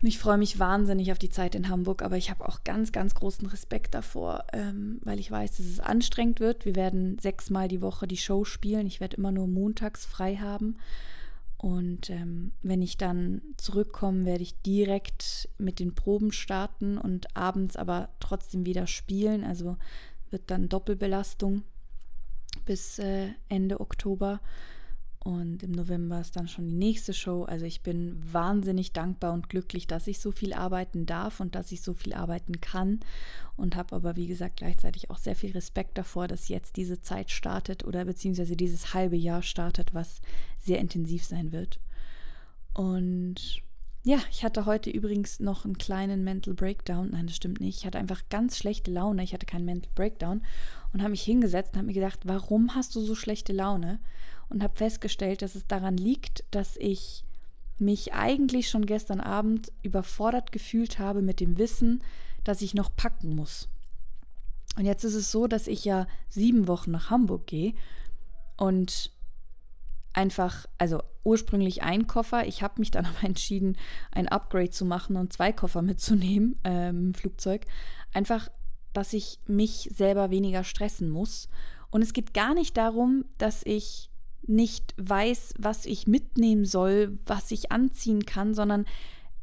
Und 0.02 0.08
ich 0.08 0.18
freue 0.18 0.36
mich 0.36 0.58
wahnsinnig 0.58 1.10
auf 1.10 1.18
die 1.18 1.30
Zeit 1.30 1.54
in 1.54 1.68
Hamburg, 1.68 2.02
aber 2.02 2.16
ich 2.16 2.30
habe 2.30 2.46
auch 2.46 2.64
ganz, 2.64 2.92
ganz 2.92 3.14
großen 3.14 3.46
Respekt 3.46 3.94
davor, 3.94 4.44
ähm, 4.52 5.00
weil 5.04 5.18
ich 5.18 5.30
weiß, 5.30 5.56
dass 5.56 5.66
es 5.66 5.80
anstrengend 5.80 6.38
wird. 6.38 6.66
Wir 6.66 6.76
werden 6.76 7.18
sechsmal 7.18 7.68
die 7.68 7.80
Woche 7.80 8.06
die 8.06 8.18
Show 8.18 8.44
spielen. 8.44 8.86
Ich 8.86 9.00
werde 9.00 9.16
immer 9.16 9.32
nur 9.32 9.46
montags 9.46 10.04
frei 10.04 10.36
haben. 10.36 10.76
Und 11.58 12.10
ähm, 12.10 12.52
wenn 12.62 12.82
ich 12.82 12.98
dann 12.98 13.40
zurückkomme, 13.56 14.26
werde 14.26 14.42
ich 14.42 14.60
direkt 14.62 15.48
mit 15.58 15.78
den 15.78 15.94
Proben 15.94 16.32
starten 16.32 16.98
und 16.98 17.34
abends 17.36 17.76
aber 17.76 18.10
trotzdem 18.20 18.66
wieder 18.66 18.86
spielen. 18.86 19.42
Also 19.42 19.76
wird 20.30 20.50
dann 20.50 20.68
Doppelbelastung 20.68 21.62
bis 22.66 22.98
äh, 22.98 23.28
Ende 23.48 23.80
Oktober. 23.80 24.40
Und 25.26 25.64
im 25.64 25.72
November 25.72 26.20
ist 26.20 26.36
dann 26.36 26.46
schon 26.46 26.68
die 26.68 26.76
nächste 26.76 27.12
Show. 27.12 27.42
Also 27.42 27.64
ich 27.64 27.80
bin 27.80 28.16
wahnsinnig 28.32 28.92
dankbar 28.92 29.32
und 29.32 29.48
glücklich, 29.48 29.88
dass 29.88 30.06
ich 30.06 30.20
so 30.20 30.30
viel 30.30 30.52
arbeiten 30.52 31.04
darf 31.04 31.40
und 31.40 31.56
dass 31.56 31.72
ich 31.72 31.82
so 31.82 31.94
viel 31.94 32.14
arbeiten 32.14 32.60
kann. 32.60 33.00
Und 33.56 33.74
habe 33.74 33.96
aber, 33.96 34.14
wie 34.14 34.28
gesagt, 34.28 34.58
gleichzeitig 34.58 35.10
auch 35.10 35.18
sehr 35.18 35.34
viel 35.34 35.50
Respekt 35.50 35.98
davor, 35.98 36.28
dass 36.28 36.46
jetzt 36.46 36.76
diese 36.76 37.02
Zeit 37.02 37.32
startet 37.32 37.84
oder 37.84 38.04
beziehungsweise 38.04 38.54
dieses 38.54 38.94
halbe 38.94 39.16
Jahr 39.16 39.42
startet, 39.42 39.94
was 39.94 40.20
sehr 40.60 40.78
intensiv 40.78 41.24
sein 41.24 41.50
wird. 41.50 41.80
Und 42.72 43.62
ja, 44.04 44.20
ich 44.30 44.44
hatte 44.44 44.64
heute 44.64 44.90
übrigens 44.90 45.40
noch 45.40 45.64
einen 45.64 45.76
kleinen 45.76 46.22
Mental 46.22 46.54
Breakdown. 46.54 47.10
Nein, 47.10 47.26
das 47.26 47.34
stimmt 47.34 47.58
nicht. 47.58 47.78
Ich 47.78 47.84
hatte 47.84 47.98
einfach 47.98 48.22
ganz 48.30 48.58
schlechte 48.58 48.92
Laune. 48.92 49.24
Ich 49.24 49.34
hatte 49.34 49.46
keinen 49.46 49.64
Mental 49.64 49.90
Breakdown 49.96 50.42
und 50.92 51.00
habe 51.00 51.10
mich 51.10 51.22
hingesetzt 51.22 51.72
und 51.72 51.78
habe 51.78 51.88
mir 51.88 51.94
gedacht, 51.94 52.20
warum 52.22 52.76
hast 52.76 52.94
du 52.94 53.00
so 53.00 53.16
schlechte 53.16 53.52
Laune? 53.52 53.98
Und 54.48 54.62
habe 54.62 54.76
festgestellt, 54.76 55.42
dass 55.42 55.54
es 55.54 55.66
daran 55.66 55.96
liegt, 55.96 56.44
dass 56.50 56.76
ich 56.76 57.24
mich 57.78 58.14
eigentlich 58.14 58.68
schon 58.68 58.86
gestern 58.86 59.20
Abend 59.20 59.72
überfordert 59.82 60.52
gefühlt 60.52 60.98
habe 60.98 61.22
mit 61.22 61.40
dem 61.40 61.58
Wissen, 61.58 62.02
dass 62.44 62.62
ich 62.62 62.74
noch 62.74 62.94
packen 62.94 63.34
muss. 63.34 63.68
Und 64.76 64.84
jetzt 64.84 65.04
ist 65.04 65.14
es 65.14 65.32
so, 65.32 65.46
dass 65.46 65.66
ich 65.66 65.84
ja 65.84 66.06
sieben 66.28 66.68
Wochen 66.68 66.90
nach 66.90 67.10
Hamburg 67.10 67.46
gehe 67.46 67.74
und 68.56 69.10
einfach, 70.12 70.66
also 70.78 71.02
ursprünglich 71.24 71.82
ein 71.82 72.06
Koffer. 72.06 72.46
Ich 72.46 72.62
habe 72.62 72.74
mich 72.78 72.90
dann 72.90 73.06
aber 73.06 73.24
entschieden, 73.24 73.76
ein 74.10 74.28
Upgrade 74.28 74.70
zu 74.70 74.84
machen 74.84 75.16
und 75.16 75.32
zwei 75.32 75.52
Koffer 75.52 75.82
mitzunehmen 75.82 76.58
äh, 76.64 76.88
im 76.88 77.14
Flugzeug. 77.14 77.66
Einfach, 78.12 78.48
dass 78.92 79.12
ich 79.12 79.38
mich 79.46 79.90
selber 79.94 80.30
weniger 80.30 80.64
stressen 80.64 81.10
muss. 81.10 81.48
Und 81.90 82.02
es 82.02 82.12
geht 82.12 82.34
gar 82.34 82.54
nicht 82.54 82.76
darum, 82.76 83.24
dass 83.38 83.62
ich 83.64 84.10
nicht 84.48 84.94
weiß, 84.98 85.54
was 85.58 85.86
ich 85.86 86.06
mitnehmen 86.06 86.64
soll, 86.64 87.18
was 87.26 87.50
ich 87.50 87.72
anziehen 87.72 88.26
kann, 88.26 88.54
sondern 88.54 88.86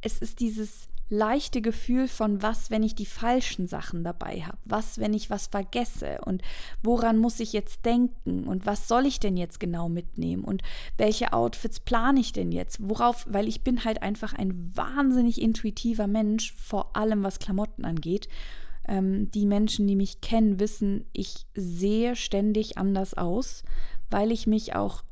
es 0.01 0.19
ist 0.19 0.39
dieses 0.39 0.87
leichte 1.09 1.61
Gefühl 1.61 2.07
von 2.07 2.41
was, 2.41 2.71
wenn 2.71 2.81
ich 2.81 2.95
die 2.95 3.05
falschen 3.05 3.67
Sachen 3.67 4.03
dabei 4.03 4.41
habe, 4.41 4.57
was, 4.65 4.97
wenn 4.99 5.13
ich 5.13 5.29
was 5.29 5.47
vergesse? 5.47 6.19
Und 6.25 6.41
woran 6.81 7.17
muss 7.17 7.39
ich 7.39 7.53
jetzt 7.53 7.85
denken? 7.85 8.45
Und 8.45 8.65
was 8.65 8.87
soll 8.87 9.05
ich 9.05 9.19
denn 9.19 9.37
jetzt 9.37 9.59
genau 9.59 9.89
mitnehmen? 9.89 10.43
Und 10.43 10.63
welche 10.97 11.31
Outfits 11.33 11.79
plane 11.79 12.19
ich 12.19 12.33
denn 12.33 12.51
jetzt, 12.51 12.77
worauf, 12.81 13.25
weil 13.29 13.47
ich 13.47 13.61
bin 13.61 13.85
halt 13.85 14.01
einfach 14.01 14.33
ein 14.33 14.71
wahnsinnig 14.75 15.41
intuitiver 15.41 16.07
Mensch, 16.07 16.53
vor 16.53 16.95
allem 16.95 17.23
was 17.23 17.39
Klamotten 17.39 17.85
angeht. 17.85 18.27
Ähm, 18.87 19.29
die 19.31 19.45
Menschen, 19.45 19.87
die 19.87 19.95
mich 19.95 20.19
kennen, 20.19 20.59
wissen, 20.59 21.05
ich 21.13 21.45
sehe 21.53 22.15
ständig 22.15 22.77
anders 22.77 23.13
aus, 23.13 23.63
weil 24.13 24.31
ich 24.31 24.45
mich 24.45 24.75
auch 24.75 25.03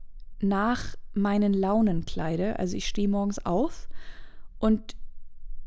nach 0.42 0.96
meinen 1.14 1.56
Launen 1.56 2.06
kleide. 2.06 2.60
Also 2.60 2.78
ich 2.78 2.88
stehe 2.88 3.10
morgens 3.10 3.44
auf 3.44 3.90
und 4.60 4.96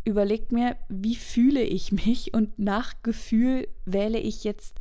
überlegt 0.04 0.52
mir, 0.52 0.76
wie 0.88 1.16
fühle 1.16 1.62
ich 1.62 1.90
mich 1.90 2.32
und 2.32 2.60
nach 2.60 2.94
Gefühl 3.02 3.66
wähle 3.84 4.20
ich 4.20 4.44
jetzt 4.44 4.78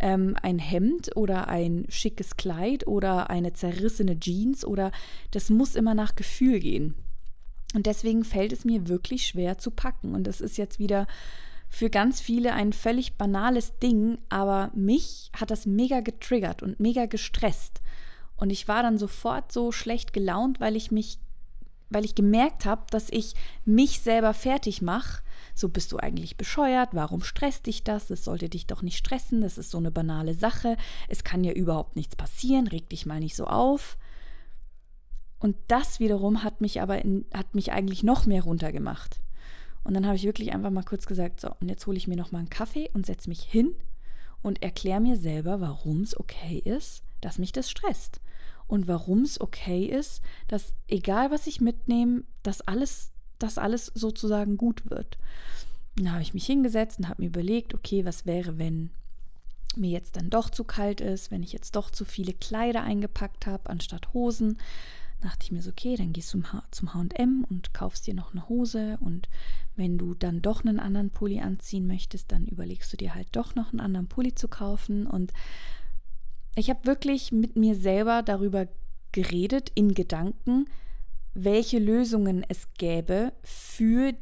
ähm, 0.00 0.36
ein 0.42 0.58
Hemd 0.58 1.16
oder 1.16 1.48
ein 1.48 1.86
schickes 1.88 2.36
Kleid 2.36 2.86
oder 2.86 3.30
eine 3.30 3.54
zerrissene 3.54 4.20
Jeans 4.20 4.66
oder 4.66 4.92
das 5.30 5.48
muss 5.48 5.74
immer 5.74 5.94
nach 5.94 6.14
Gefühl 6.14 6.60
gehen. 6.60 6.94
Und 7.74 7.86
deswegen 7.86 8.22
fällt 8.22 8.52
es 8.52 8.66
mir 8.66 8.86
wirklich 8.86 9.26
schwer 9.26 9.56
zu 9.56 9.70
packen. 9.70 10.14
Und 10.14 10.26
das 10.26 10.42
ist 10.42 10.58
jetzt 10.58 10.78
wieder 10.78 11.06
für 11.74 11.90
ganz 11.90 12.20
viele 12.20 12.52
ein 12.52 12.72
völlig 12.72 13.18
banales 13.18 13.78
Ding, 13.80 14.18
aber 14.28 14.70
mich 14.74 15.32
hat 15.36 15.50
das 15.50 15.66
mega 15.66 16.00
getriggert 16.00 16.62
und 16.62 16.78
mega 16.78 17.06
gestresst. 17.06 17.82
Und 18.36 18.50
ich 18.50 18.68
war 18.68 18.84
dann 18.84 18.96
sofort 18.96 19.50
so 19.50 19.72
schlecht 19.72 20.12
gelaunt, 20.12 20.60
weil 20.60 20.76
ich 20.76 20.92
mich 20.92 21.18
weil 21.90 22.04
ich 22.04 22.14
gemerkt 22.14 22.64
habe, 22.64 22.82
dass 22.90 23.08
ich 23.10 23.34
mich 23.64 24.00
selber 24.00 24.34
fertig 24.34 24.82
mache. 24.82 25.22
So 25.54 25.68
bist 25.68 25.92
du 25.92 25.98
eigentlich 25.98 26.36
bescheuert, 26.36 26.90
warum 26.92 27.22
stresst 27.22 27.66
dich 27.66 27.84
das? 27.84 28.06
Das 28.06 28.24
sollte 28.24 28.48
dich 28.48 28.66
doch 28.66 28.82
nicht 28.82 28.96
stressen, 28.96 29.42
das 29.42 29.58
ist 29.58 29.70
so 29.70 29.78
eine 29.78 29.92
banale 29.92 30.34
Sache. 30.34 30.76
Es 31.08 31.22
kann 31.22 31.44
ja 31.44 31.52
überhaupt 31.52 31.94
nichts 31.94 32.16
passieren, 32.16 32.66
reg 32.66 32.88
dich 32.88 33.06
mal 33.06 33.20
nicht 33.20 33.36
so 33.36 33.46
auf. 33.46 33.96
Und 35.38 35.56
das 35.68 36.00
wiederum 36.00 36.42
hat 36.42 36.60
mich 36.60 36.80
aber 36.80 37.04
in, 37.04 37.26
hat 37.32 37.54
mich 37.54 37.70
eigentlich 37.70 38.02
noch 38.02 38.26
mehr 38.26 38.42
runtergemacht. 38.42 39.20
Und 39.84 39.94
dann 39.94 40.06
habe 40.06 40.16
ich 40.16 40.24
wirklich 40.24 40.52
einfach 40.52 40.70
mal 40.70 40.82
kurz 40.82 41.06
gesagt, 41.06 41.40
so, 41.40 41.50
und 41.60 41.68
jetzt 41.68 41.86
hole 41.86 41.96
ich 41.96 42.08
mir 42.08 42.16
noch 42.16 42.32
mal 42.32 42.38
einen 42.38 42.50
Kaffee 42.50 42.90
und 42.94 43.06
setze 43.06 43.28
mich 43.28 43.42
hin 43.42 43.74
und 44.42 44.62
erkläre 44.62 45.00
mir 45.00 45.16
selber, 45.16 45.60
warum 45.60 46.02
es 46.02 46.18
okay 46.18 46.58
ist, 46.58 47.02
dass 47.20 47.38
mich 47.38 47.52
das 47.52 47.70
stresst 47.70 48.20
und 48.66 48.88
warum 48.88 49.22
es 49.22 49.40
okay 49.40 49.84
ist, 49.84 50.22
dass 50.48 50.74
egal 50.88 51.30
was 51.30 51.46
ich 51.46 51.60
mitnehme, 51.60 52.24
dass 52.42 52.62
alles, 52.62 53.12
dass 53.38 53.58
alles 53.58 53.86
sozusagen 53.94 54.56
gut 54.56 54.88
wird. 54.90 55.18
Dann 55.96 56.12
habe 56.12 56.22
ich 56.22 56.34
mich 56.34 56.46
hingesetzt 56.46 56.98
und 56.98 57.08
habe 57.08 57.22
mir 57.22 57.28
überlegt, 57.28 57.74
okay, 57.74 58.04
was 58.04 58.26
wäre, 58.26 58.58
wenn 58.58 58.90
mir 59.76 59.90
jetzt 59.90 60.16
dann 60.16 60.30
doch 60.30 60.50
zu 60.50 60.64
kalt 60.64 61.00
ist, 61.00 61.30
wenn 61.30 61.42
ich 61.42 61.52
jetzt 61.52 61.76
doch 61.76 61.90
zu 61.90 62.04
viele 62.04 62.32
Kleider 62.32 62.82
eingepackt 62.82 63.46
habe 63.46 63.70
anstatt 63.70 64.12
Hosen. 64.12 64.58
Dachte 65.24 65.44
ich 65.44 65.52
mir 65.52 65.62
so, 65.62 65.70
okay, 65.70 65.96
dann 65.96 66.12
gehst 66.12 66.32
du 66.34 66.42
zum 66.70 66.94
HM 66.94 67.44
und 67.48 67.72
kaufst 67.72 68.06
dir 68.06 68.14
noch 68.14 68.32
eine 68.32 68.48
Hose 68.48 68.98
und 69.00 69.28
wenn 69.74 69.98
du 69.98 70.14
dann 70.14 70.42
doch 70.42 70.64
einen 70.64 70.78
anderen 70.78 71.10
Pulli 71.10 71.40
anziehen 71.40 71.86
möchtest, 71.86 72.30
dann 72.30 72.46
überlegst 72.46 72.92
du 72.92 72.96
dir 72.96 73.14
halt 73.14 73.28
doch 73.32 73.54
noch 73.54 73.72
einen 73.72 73.80
anderen 73.80 74.06
Pulli 74.06 74.34
zu 74.34 74.48
kaufen 74.48 75.06
und 75.06 75.32
ich 76.56 76.70
habe 76.70 76.86
wirklich 76.86 77.32
mit 77.32 77.56
mir 77.56 77.74
selber 77.74 78.22
darüber 78.22 78.68
geredet, 79.12 79.72
in 79.74 79.94
Gedanken, 79.94 80.66
welche 81.32 81.78
Lösungen 81.78 82.44
es 82.48 82.68
gäbe 82.78 83.32
für 83.42 84.12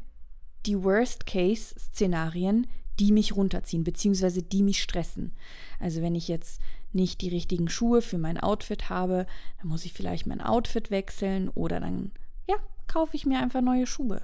die 0.65 0.81
Worst-Case-Szenarien, 0.81 2.65
die 2.99 3.11
mich 3.11 3.35
runterziehen, 3.35 3.83
beziehungsweise 3.83 4.41
die 4.41 4.63
mich 4.63 4.81
stressen. 4.81 5.33
Also 5.79 6.01
wenn 6.01 6.15
ich 6.15 6.27
jetzt 6.27 6.61
nicht 6.93 7.21
die 7.21 7.29
richtigen 7.29 7.69
Schuhe 7.69 8.01
für 8.01 8.17
mein 8.17 8.39
Outfit 8.39 8.89
habe, 8.89 9.25
dann 9.59 9.69
muss 9.69 9.85
ich 9.85 9.93
vielleicht 9.93 10.27
mein 10.27 10.41
Outfit 10.41 10.91
wechseln 10.91 11.49
oder 11.49 11.79
dann, 11.79 12.11
ja, 12.47 12.55
kaufe 12.87 13.15
ich 13.15 13.25
mir 13.25 13.39
einfach 13.39 13.61
neue 13.61 13.87
Schuhe. 13.87 14.21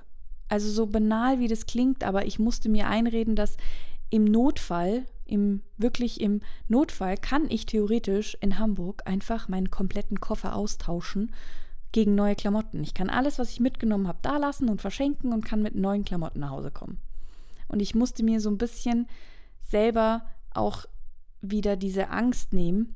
Also 0.48 0.70
so 0.70 0.88
banal 0.88 1.40
wie 1.40 1.48
das 1.48 1.66
klingt, 1.66 2.04
aber 2.04 2.26
ich 2.26 2.40
musste 2.40 2.70
mir 2.70 2.88
einreden, 2.88 3.36
dass 3.36 3.58
im 4.10 4.26
Notfall 4.26 5.06
im 5.26 5.62
wirklich 5.78 6.20
im 6.20 6.42
Notfall 6.68 7.16
kann 7.16 7.50
ich 7.50 7.68
theoretisch 7.68 8.36
in 8.42 8.58
Hamburg 8.58 9.04
einfach 9.06 9.48
meinen 9.48 9.70
kompletten 9.70 10.20
Koffer 10.20 10.56
austauschen 10.56 11.32
gegen 11.92 12.16
neue 12.16 12.36
Klamotten. 12.36 12.84
Ich 12.84 12.94
kann 12.94 13.10
alles, 13.10 13.40
was 13.40 13.52
ich 13.52 13.60
mitgenommen 13.60 14.08
habe, 14.08 14.20
da 14.22 14.38
lassen 14.38 14.70
und 14.70 14.82
verschenken 14.82 15.32
und 15.32 15.46
kann 15.46 15.62
mit 15.62 15.76
neuen 15.76 16.04
Klamotten 16.04 16.40
nach 16.40 16.52
Hause 16.52 16.72
kommen. 16.72 17.00
Und 17.68 17.80
ich 17.80 17.96
musste 17.96 18.24
mir 18.24 18.42
so 18.42 18.50
ein 18.50 18.58
bisschen 18.58 19.08
selber 19.60 20.24
auch 20.52 20.86
wieder 21.42 21.76
diese 21.76 22.10
Angst 22.10 22.54
nehmen. 22.54 22.96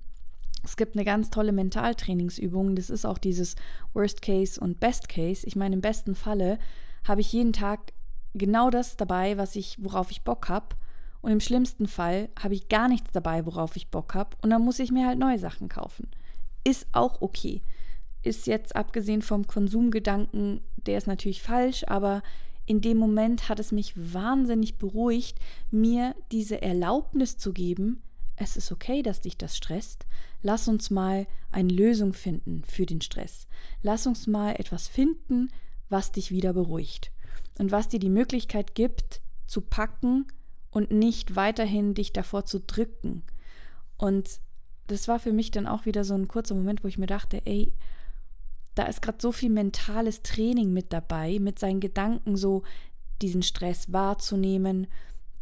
Es 0.64 0.78
gibt 0.78 0.96
eine 0.96 1.06
ganz 1.06 1.30
tolle 1.30 1.52
Mentaltrainingsübung. 1.52 2.76
Das 2.76 2.90
ist 2.90 3.06
auch 3.06 3.18
dieses 3.18 3.56
Worst 3.94 4.22
Case 4.22 4.60
und 4.60 4.80
Best 4.80 5.10
Case. 5.10 5.46
Ich 5.46 5.56
meine, 5.56 5.76
im 5.76 5.82
besten 5.82 6.16
Falle 6.16 6.58
habe 7.04 7.22
ich 7.22 7.34
jeden 7.34 7.54
Tag 7.54 7.94
genau 8.34 8.70
das 8.70 8.96
dabei, 8.96 9.38
was 9.38 9.56
ich, 9.56 9.78
worauf 9.80 10.10
ich 10.12 10.24
Bock 10.24 10.50
habe 10.50 10.76
und 11.24 11.32
im 11.32 11.40
schlimmsten 11.40 11.88
Fall 11.88 12.28
habe 12.38 12.54
ich 12.54 12.68
gar 12.68 12.90
nichts 12.90 13.12
dabei, 13.14 13.46
worauf 13.46 13.78
ich 13.78 13.88
Bock 13.88 14.14
habe. 14.14 14.36
Und 14.42 14.50
dann 14.50 14.62
muss 14.62 14.80
ich 14.80 14.92
mir 14.92 15.08
halt 15.08 15.18
neue 15.18 15.40
Sachen 15.40 15.70
kaufen. 15.70 16.10
Ist 16.66 16.86
auch 16.92 17.22
okay. 17.22 17.62
Ist 18.24 18.46
jetzt 18.46 18.76
abgesehen 18.76 19.22
vom 19.22 19.48
Konsumgedanken, 19.48 20.60
der 20.86 20.98
ist 20.98 21.08
natürlich 21.08 21.42
falsch, 21.42 21.86
aber 21.88 22.24
in 22.66 22.82
dem 22.82 22.98
Moment 22.98 23.48
hat 23.48 23.62
es 23.62 23.72
mich 23.72 23.94
wahnsinnig 23.96 24.78
beruhigt, 24.78 25.40
mir 25.72 26.14
diese 26.34 26.62
Erlaubnis 26.62 27.38
zu 27.38 27.54
geben, 27.54 28.04
es 28.44 28.58
ist 28.58 28.72
okay, 28.72 29.02
dass 29.02 29.22
dich 29.22 29.38
das 29.38 29.58
stresst. 29.58 30.06
Lass 30.42 30.68
uns 30.68 30.90
mal 30.90 31.28
eine 31.52 31.74
Lösung 31.74 32.14
finden 32.14 32.64
für 32.66 32.86
den 32.86 33.02
Stress. 33.02 33.48
Lass 33.82 34.06
uns 34.06 34.28
mal 34.28 34.56
etwas 34.60 34.88
finden, 34.88 35.50
was 35.90 36.12
dich 36.12 36.32
wieder 36.32 36.54
beruhigt 36.54 37.12
und 37.58 37.72
was 37.72 37.88
dir 37.88 38.00
die 38.00 38.10
Möglichkeit 38.10 38.76
gibt, 38.76 39.22
zu 39.46 39.62
packen, 39.62 40.26
und 40.74 40.92
nicht 40.92 41.36
weiterhin 41.36 41.94
dich 41.94 42.14
davor 42.14 42.46
zu 42.46 42.60
drücken. 42.60 43.24
Und 43.98 44.40
das 44.88 45.08
war 45.08 45.20
für 45.20 45.32
mich 45.32 45.52
dann 45.52 45.68
auch 45.68 45.86
wieder 45.86 46.04
so 46.04 46.16
ein 46.16 46.28
kurzer 46.28 46.56
Moment, 46.56 46.84
wo 46.84 46.88
ich 46.88 46.98
mir 46.98 47.06
dachte, 47.06 47.42
ey, 47.46 47.72
da 48.76 48.84
ist 48.86 49.04
gerade 49.04 49.20
so 49.22 49.32
viel 49.32 49.52
mentales 49.52 50.24
Training 50.24 50.74
mit 50.74 50.92
dabei, 50.92 51.38
mit 51.40 51.60
seinen 51.60 51.80
Gedanken 51.80 52.36
so 52.36 52.64
diesen 53.22 53.44
Stress 53.44 53.94
wahrzunehmen, 53.94 54.88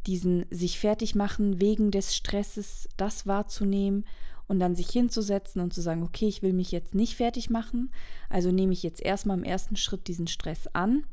diesen 0.08 0.46
sich 0.50 0.80
fertig 0.80 1.16
machen 1.16 1.62
wegen 1.62 1.92
des 1.92 2.16
Stresses, 2.16 2.90
das 2.98 3.28
wahrzunehmen 3.28 4.06
und 4.48 4.60
dann 4.60 4.76
sich 4.76 4.90
hinzusetzen 4.90 5.62
und 5.62 5.74
zu 5.74 5.82
sagen, 5.82 6.04
okay, 6.04 6.28
ich 6.28 6.42
will 6.42 6.54
mich 6.54 6.72
jetzt 6.72 6.96
nicht 6.96 7.16
fertig 7.16 7.50
machen, 7.50 7.92
also 8.30 8.52
nehme 8.52 8.74
ich 8.74 8.84
jetzt 8.84 9.02
erstmal 9.02 9.38
im 9.38 9.44
ersten 9.44 9.76
Schritt 9.76 10.08
diesen 10.08 10.28
Stress 10.28 10.68
an 10.74 11.06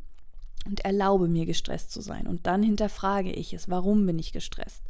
und 0.66 0.80
erlaube 0.80 1.28
mir 1.28 1.46
gestresst 1.46 1.92
zu 1.92 2.00
sein. 2.00 2.26
Und 2.26 2.46
dann 2.46 2.62
hinterfrage 2.62 3.30
ich 3.30 3.54
es, 3.54 3.68
warum 3.68 4.06
bin 4.06 4.18
ich 4.18 4.32
gestresst? 4.32 4.82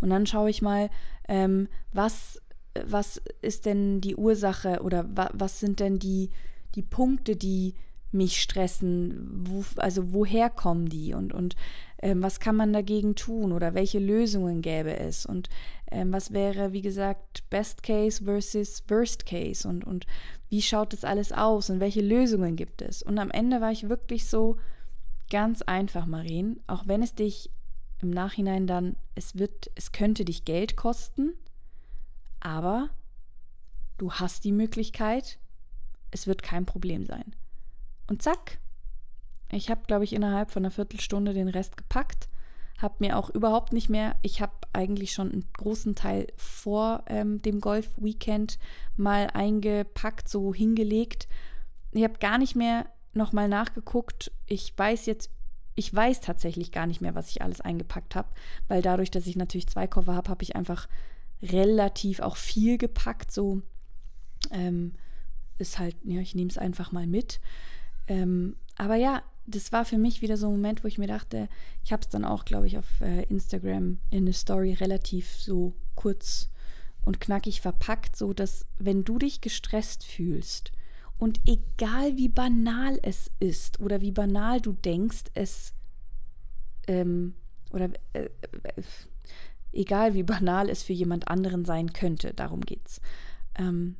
Und 0.00 0.10
dann 0.10 0.26
schaue 0.26 0.50
ich 0.50 0.62
mal, 0.62 0.90
ähm, 1.28 1.68
was, 1.92 2.40
was 2.74 3.20
ist 3.42 3.66
denn 3.66 4.00
die 4.00 4.16
Ursache 4.16 4.80
oder 4.82 5.04
wa 5.16 5.30
was 5.32 5.60
sind 5.60 5.80
denn 5.80 5.98
die, 5.98 6.30
die 6.74 6.82
Punkte, 6.82 7.36
die 7.36 7.74
mich 8.12 8.40
stressen, 8.40 9.28
wo, 9.44 9.64
also 9.76 10.12
woher 10.12 10.50
kommen 10.50 10.88
die 10.88 11.14
und, 11.14 11.32
und 11.32 11.54
ähm, 12.02 12.22
was 12.22 12.40
kann 12.40 12.56
man 12.56 12.72
dagegen 12.72 13.14
tun 13.14 13.52
oder 13.52 13.74
welche 13.74 13.98
Lösungen 13.98 14.62
gäbe 14.62 14.96
es 14.96 15.26
und 15.26 15.48
ähm, 15.90 16.12
was 16.12 16.32
wäre, 16.32 16.72
wie 16.72 16.82
gesagt, 16.82 17.48
Best 17.50 17.82
Case 17.82 18.24
versus 18.24 18.82
Worst 18.88 19.26
Case 19.26 19.66
und, 19.68 19.84
und 19.84 20.06
wie 20.48 20.62
schaut 20.62 20.92
das 20.92 21.04
alles 21.04 21.32
aus 21.32 21.70
und 21.70 21.80
welche 21.80 22.00
Lösungen 22.00 22.56
gibt 22.56 22.82
es. 22.82 23.02
Und 23.02 23.18
am 23.18 23.30
Ende 23.30 23.60
war 23.60 23.70
ich 23.70 23.88
wirklich 23.88 24.26
so, 24.26 24.56
Ganz 25.30 25.62
einfach, 25.62 26.06
Marien, 26.06 26.60
auch 26.66 26.88
wenn 26.88 27.04
es 27.04 27.14
dich 27.14 27.50
im 28.02 28.10
Nachhinein 28.10 28.66
dann, 28.66 28.96
es 29.14 29.38
wird, 29.38 29.70
es 29.76 29.92
könnte 29.92 30.24
dich 30.24 30.44
Geld 30.44 30.76
kosten, 30.76 31.34
aber 32.40 32.90
du 33.96 34.12
hast 34.12 34.44
die 34.44 34.50
Möglichkeit, 34.50 35.38
es 36.10 36.26
wird 36.26 36.42
kein 36.42 36.66
Problem 36.66 37.06
sein. 37.06 37.36
Und 38.08 38.22
zack, 38.22 38.58
ich 39.52 39.70
habe, 39.70 39.82
glaube 39.86 40.04
ich, 40.04 40.12
innerhalb 40.12 40.50
von 40.50 40.64
einer 40.64 40.70
Viertelstunde 40.70 41.34
den 41.34 41.48
Rest 41.48 41.76
gepackt, 41.76 42.28
habe 42.78 42.94
mir 42.98 43.18
auch 43.18 43.30
überhaupt 43.30 43.72
nicht 43.72 43.90
mehr, 43.90 44.16
ich 44.22 44.40
habe 44.40 44.52
eigentlich 44.72 45.12
schon 45.12 45.30
einen 45.30 45.44
großen 45.56 45.94
Teil 45.94 46.28
vor 46.36 47.04
ähm, 47.06 47.42
dem 47.42 47.60
Golf-Weekend 47.60 48.58
mal 48.96 49.28
eingepackt, 49.28 50.28
so 50.28 50.54
hingelegt. 50.54 51.28
Ich 51.92 52.04
habe 52.04 52.18
gar 52.18 52.38
nicht 52.38 52.56
mehr 52.56 52.86
nochmal 53.12 53.48
nachgeguckt. 53.48 54.32
Ich 54.46 54.72
weiß 54.76 55.06
jetzt, 55.06 55.30
ich 55.74 55.92
weiß 55.94 56.20
tatsächlich 56.20 56.72
gar 56.72 56.86
nicht 56.86 57.00
mehr, 57.00 57.14
was 57.14 57.30
ich 57.30 57.42
alles 57.42 57.60
eingepackt 57.60 58.14
habe, 58.14 58.28
weil 58.68 58.82
dadurch, 58.82 59.10
dass 59.10 59.26
ich 59.26 59.36
natürlich 59.36 59.68
zwei 59.68 59.86
Koffer 59.86 60.14
habe, 60.14 60.30
habe 60.30 60.42
ich 60.42 60.56
einfach 60.56 60.88
relativ 61.42 62.20
auch 62.20 62.36
viel 62.36 62.78
gepackt. 62.78 63.30
So 63.30 63.62
ähm, 64.50 64.94
ist 65.58 65.78
halt, 65.78 65.96
ja, 66.04 66.20
ich 66.20 66.34
nehme 66.34 66.50
es 66.50 66.58
einfach 66.58 66.92
mal 66.92 67.06
mit. 67.06 67.40
Ähm, 68.08 68.56
aber 68.76 68.94
ja, 68.94 69.22
das 69.46 69.72
war 69.72 69.84
für 69.84 69.98
mich 69.98 70.22
wieder 70.22 70.36
so 70.36 70.46
ein 70.46 70.52
Moment, 70.52 70.84
wo 70.84 70.88
ich 70.88 70.98
mir 70.98 71.06
dachte, 71.06 71.48
ich 71.84 71.92
habe 71.92 72.02
es 72.02 72.08
dann 72.08 72.24
auch, 72.24 72.44
glaube 72.44 72.66
ich, 72.66 72.78
auf 72.78 73.00
äh, 73.00 73.22
Instagram 73.24 73.98
in 74.10 74.24
eine 74.24 74.32
Story 74.32 74.74
relativ 74.74 75.30
so 75.36 75.74
kurz 75.94 76.50
und 77.04 77.20
knackig 77.20 77.60
verpackt, 77.60 78.16
so 78.16 78.32
dass 78.32 78.66
wenn 78.78 79.04
du 79.04 79.18
dich 79.18 79.40
gestresst 79.40 80.04
fühlst 80.04 80.72
und 81.18 81.40
egal 81.46 82.16
wie 82.16 82.28
banal 82.28 82.98
es 83.02 83.30
ist 83.40 83.80
oder 83.80 84.00
wie 84.00 84.12
banal 84.12 84.60
du 84.60 84.72
denkst, 84.72 85.24
es 85.34 85.74
ähm, 86.86 87.34
oder 87.72 87.90
äh, 88.12 88.24
äh, 88.24 88.82
egal 89.72 90.14
wie 90.14 90.22
banal 90.22 90.68
es 90.68 90.82
für 90.82 90.92
jemand 90.92 91.28
anderen 91.28 91.64
sein 91.64 91.92
könnte, 91.92 92.34
darum 92.34 92.60
geht's. 92.62 93.00
Ähm, 93.54 93.96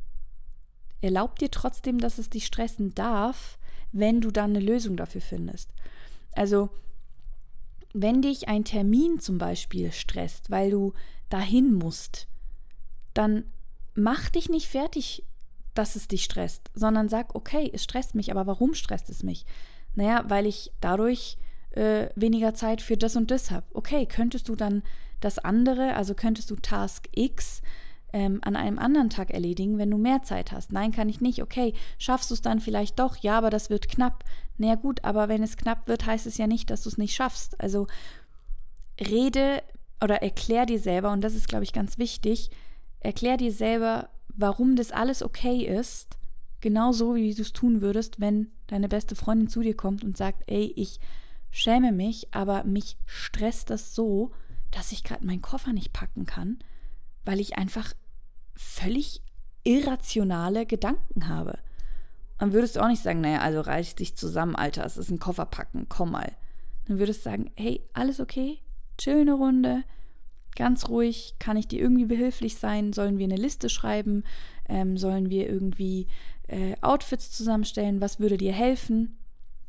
erlaub 1.01 1.39
dir 1.39 1.51
trotzdem, 1.51 1.99
dass 1.99 2.19
es 2.19 2.31
dich 2.31 2.47
stressen 2.47 2.95
darf, 2.95 3.59
wenn 3.93 4.21
du 4.21 4.31
dann 4.31 4.51
eine 4.51 4.65
Lösung 4.65 4.97
dafür 4.97 5.21
findest. 5.21 5.71
Also, 6.33 6.71
wenn 7.93 8.23
dich 8.23 8.49
ein 8.49 8.65
Termin 8.65 9.19
zum 9.19 9.39
Beispiel 9.39 9.93
stresst, 9.93 10.51
weil 10.51 10.71
du 10.71 10.93
dahin 11.29 11.75
musst, 11.75 12.29
dann 13.15 13.45
mach 13.95 14.29
dich 14.29 14.49
nicht 14.49 14.69
fertig, 14.69 15.25
dass 15.75 15.97
es 15.97 16.09
dich 16.09 16.25
stresst, 16.25 16.71
sondern 16.75 17.09
sag, 17.09 17.35
okay, 17.35 17.71
es 17.73 17.85
stresst 17.85 18.15
mich, 18.15 18.31
aber 18.31 18.47
warum 18.47 18.75
stresst 18.75 19.11
es 19.11 19.23
mich? 19.23 19.45
Naja, 19.95 20.25
weil 20.29 20.47
ich 20.47 20.73
dadurch 20.81 21.37
äh, 21.73 22.09
weniger 22.17 22.55
Zeit 22.55 22.81
für 22.81 22.97
das 22.97 23.17
und 23.17 23.31
das 23.31 23.51
habe. 23.51 23.67
Okay, 23.73 24.07
könntest 24.07 24.49
du 24.49 24.57
dann 24.57 24.83
das 25.21 25.39
andere, 25.39 25.95
also 25.95 26.15
könntest 26.15 26.51
du 26.51 26.57
Task 26.57 27.09
X 27.13 27.63
ähm, 28.13 28.41
an 28.43 28.57
einem 28.57 28.79
anderen 28.79 29.11
Tag 29.11 29.31
erledigen, 29.31 29.79
wenn 29.79 29.91
du 29.91 29.99
mehr 29.99 30.23
Zeit 30.23 30.53
hast? 30.53 30.73
Nein, 30.73 30.93
kann 30.93 31.09
ich 31.09 31.21
nicht. 31.21 31.43
Okay, 31.43 31.75
schaffst 31.99 32.31
du 32.31 32.35
es 32.35 32.43
dann 32.43 32.61
vielleicht 32.61 32.99
doch? 32.99 33.17
Ja, 33.19 33.39
aber 33.39 33.51
das 33.51 33.71
wird 33.71 33.89
knapp. 33.89 34.25
Na 34.59 34.75
gut, 34.75 35.05
aber 35.05 35.29
wenn 35.29 35.43
es 35.43 35.57
knapp 35.57 35.89
wird, 35.89 36.07
heißt 36.07 36.27
es 36.27 36.39
ja 36.39 36.47
nicht, 36.47 36.71
dass 36.71 36.83
du 36.83 36.89
es 36.89 36.99
nicht 36.99 37.15
schaffst. 37.15 37.61
Also 37.61 37.87
rede 39.01 39.63
oder 40.03 40.23
erklär 40.23 40.67
dir 40.67 40.79
selber, 40.79 41.13
und 41.13 41.23
das 41.23 41.35
ist, 41.35 41.49
glaube 41.49 41.65
ich, 41.65 41.73
ganz 41.73 41.99
wichtig, 41.99 42.51
erklär 43.01 43.37
dir 43.37 43.53
selber, 43.53 44.11
warum 44.35 44.77
das 44.77 44.93
alles 44.93 45.23
okay 45.23 45.65
ist, 45.67 46.17
genauso 46.61 47.15
wie 47.15 47.35
du 47.35 47.43
es 47.43 47.53
tun 47.53 47.81
würdest, 47.81 48.21
wenn 48.21 48.51
deine 48.67 48.89
beste 48.89 49.15
Freundin 49.15 49.49
zu 49.49 49.63
dir 49.63 49.77
kommt 49.77 50.05
und 50.05 50.17
sagt, 50.17 50.43
ey, 50.47 50.73
ich 50.77 51.01
schäme 51.51 51.93
mich, 51.93 52.29
aber 52.33 52.65
mich 52.65 52.97
stresst 53.07 53.71
das 53.71 53.95
so, 53.95 54.31
dass 54.71 54.93
ich 54.93 55.05
gerade 55.05 55.27
meinen 55.27 55.43
Koffer 55.43 55.73
nicht 55.73 55.93
packen 55.93 56.27
kann, 56.27 56.59
weil 57.25 57.41
ich 57.41 57.57
einfach 57.57 57.93
völlig 58.57 59.23
irrationale 59.65 60.67
Gedanken 60.67 61.29
habe. 61.29 61.59
Dann 62.39 62.53
würdest 62.53 62.77
du 62.77 62.81
auch 62.81 62.89
nicht 62.89 63.03
sagen, 63.03 63.21
naja, 63.21 63.41
also 63.41 63.61
reiß 63.61 63.97
dich 63.97 64.17
zusammen, 64.17 64.57
Alter, 64.57 64.85
es 64.87 64.97
ist 64.97 65.11
ein 65.11 65.19
Koffer 65.19 65.47
packen, 65.47 65.87
komm 65.89 66.13
mal. 66.13 66.33
Dann 66.87 66.99
würdest 66.99 67.21
du 67.21 67.31
sagen, 67.31 67.51
hey, 67.57 67.83
alles 67.93 68.21
okay? 68.21 68.59
Chill 68.97 69.21
eine 69.21 69.35
Runde, 69.35 69.85
ganz 70.57 70.89
ruhig, 70.89 71.35
kann 71.39 71.57
ich 71.57 71.69
dir 71.69 71.81
irgendwie 71.81 72.07
behilflich 72.07 72.57
sein? 72.57 72.93
Sollen 72.93 73.19
wir 73.19 73.25
eine 73.25 73.37
Liste 73.37 73.69
schreiben? 73.69 74.25
Ähm, 74.69 74.97
sollen 74.97 75.31
wir 75.31 75.49
irgendwie 75.49 76.07
äh, 76.49 76.75
Outfits 76.81 77.31
zusammenstellen? 77.31 78.01
Was 78.01 78.21
würde 78.21 78.37
dir 78.37 78.53
helfen? 78.53 79.19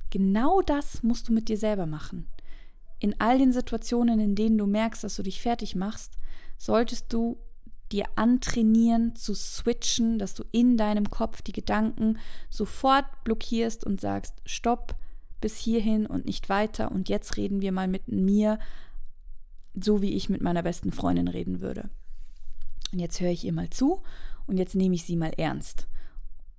Genau 0.09 0.61
das 0.61 1.03
musst 1.03 1.29
du 1.29 1.33
mit 1.33 1.49
dir 1.49 1.57
selber 1.57 1.85
machen. 1.85 2.27
In 2.99 3.19
all 3.19 3.37
den 3.37 3.51
Situationen, 3.51 4.19
in 4.19 4.35
denen 4.35 4.57
du 4.57 4.67
merkst, 4.67 5.03
dass 5.03 5.15
du 5.15 5.23
dich 5.23 5.41
fertig 5.41 5.75
machst, 5.75 6.17
solltest 6.61 7.11
du 7.11 7.39
dir 7.91 8.05
antrainieren 8.15 9.15
zu 9.15 9.33
switchen, 9.33 10.19
dass 10.19 10.35
du 10.35 10.43
in 10.51 10.77
deinem 10.77 11.09
Kopf 11.09 11.41
die 11.41 11.53
Gedanken 11.53 12.19
sofort 12.51 13.05
blockierst 13.23 13.83
und 13.83 13.99
sagst, 13.99 14.35
stopp, 14.45 14.95
bis 15.41 15.57
hierhin 15.57 16.05
und 16.05 16.25
nicht 16.25 16.49
weiter 16.49 16.91
und 16.91 17.09
jetzt 17.09 17.35
reden 17.35 17.61
wir 17.61 17.71
mal 17.71 17.87
mit 17.87 18.07
mir, 18.09 18.59
so 19.73 20.03
wie 20.03 20.13
ich 20.13 20.29
mit 20.29 20.41
meiner 20.41 20.61
besten 20.61 20.91
Freundin 20.91 21.27
reden 21.27 21.61
würde. 21.61 21.89
Und 22.93 22.99
jetzt 22.99 23.19
höre 23.19 23.31
ich 23.31 23.43
ihr 23.43 23.53
mal 23.53 23.71
zu 23.71 24.03
und 24.45 24.57
jetzt 24.57 24.75
nehme 24.75 24.93
ich 24.93 25.03
sie 25.03 25.15
mal 25.15 25.33
ernst. 25.37 25.87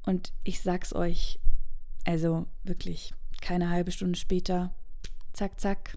Und 0.05 0.33
ich 0.43 0.61
sag's 0.61 0.93
euch, 0.93 1.39
also 2.05 2.47
wirklich, 2.65 3.15
keine 3.41 3.71
halbe 3.71 3.93
Stunde 3.93 4.19
später, 4.19 4.75
zack, 5.33 5.61
zack, 5.61 5.97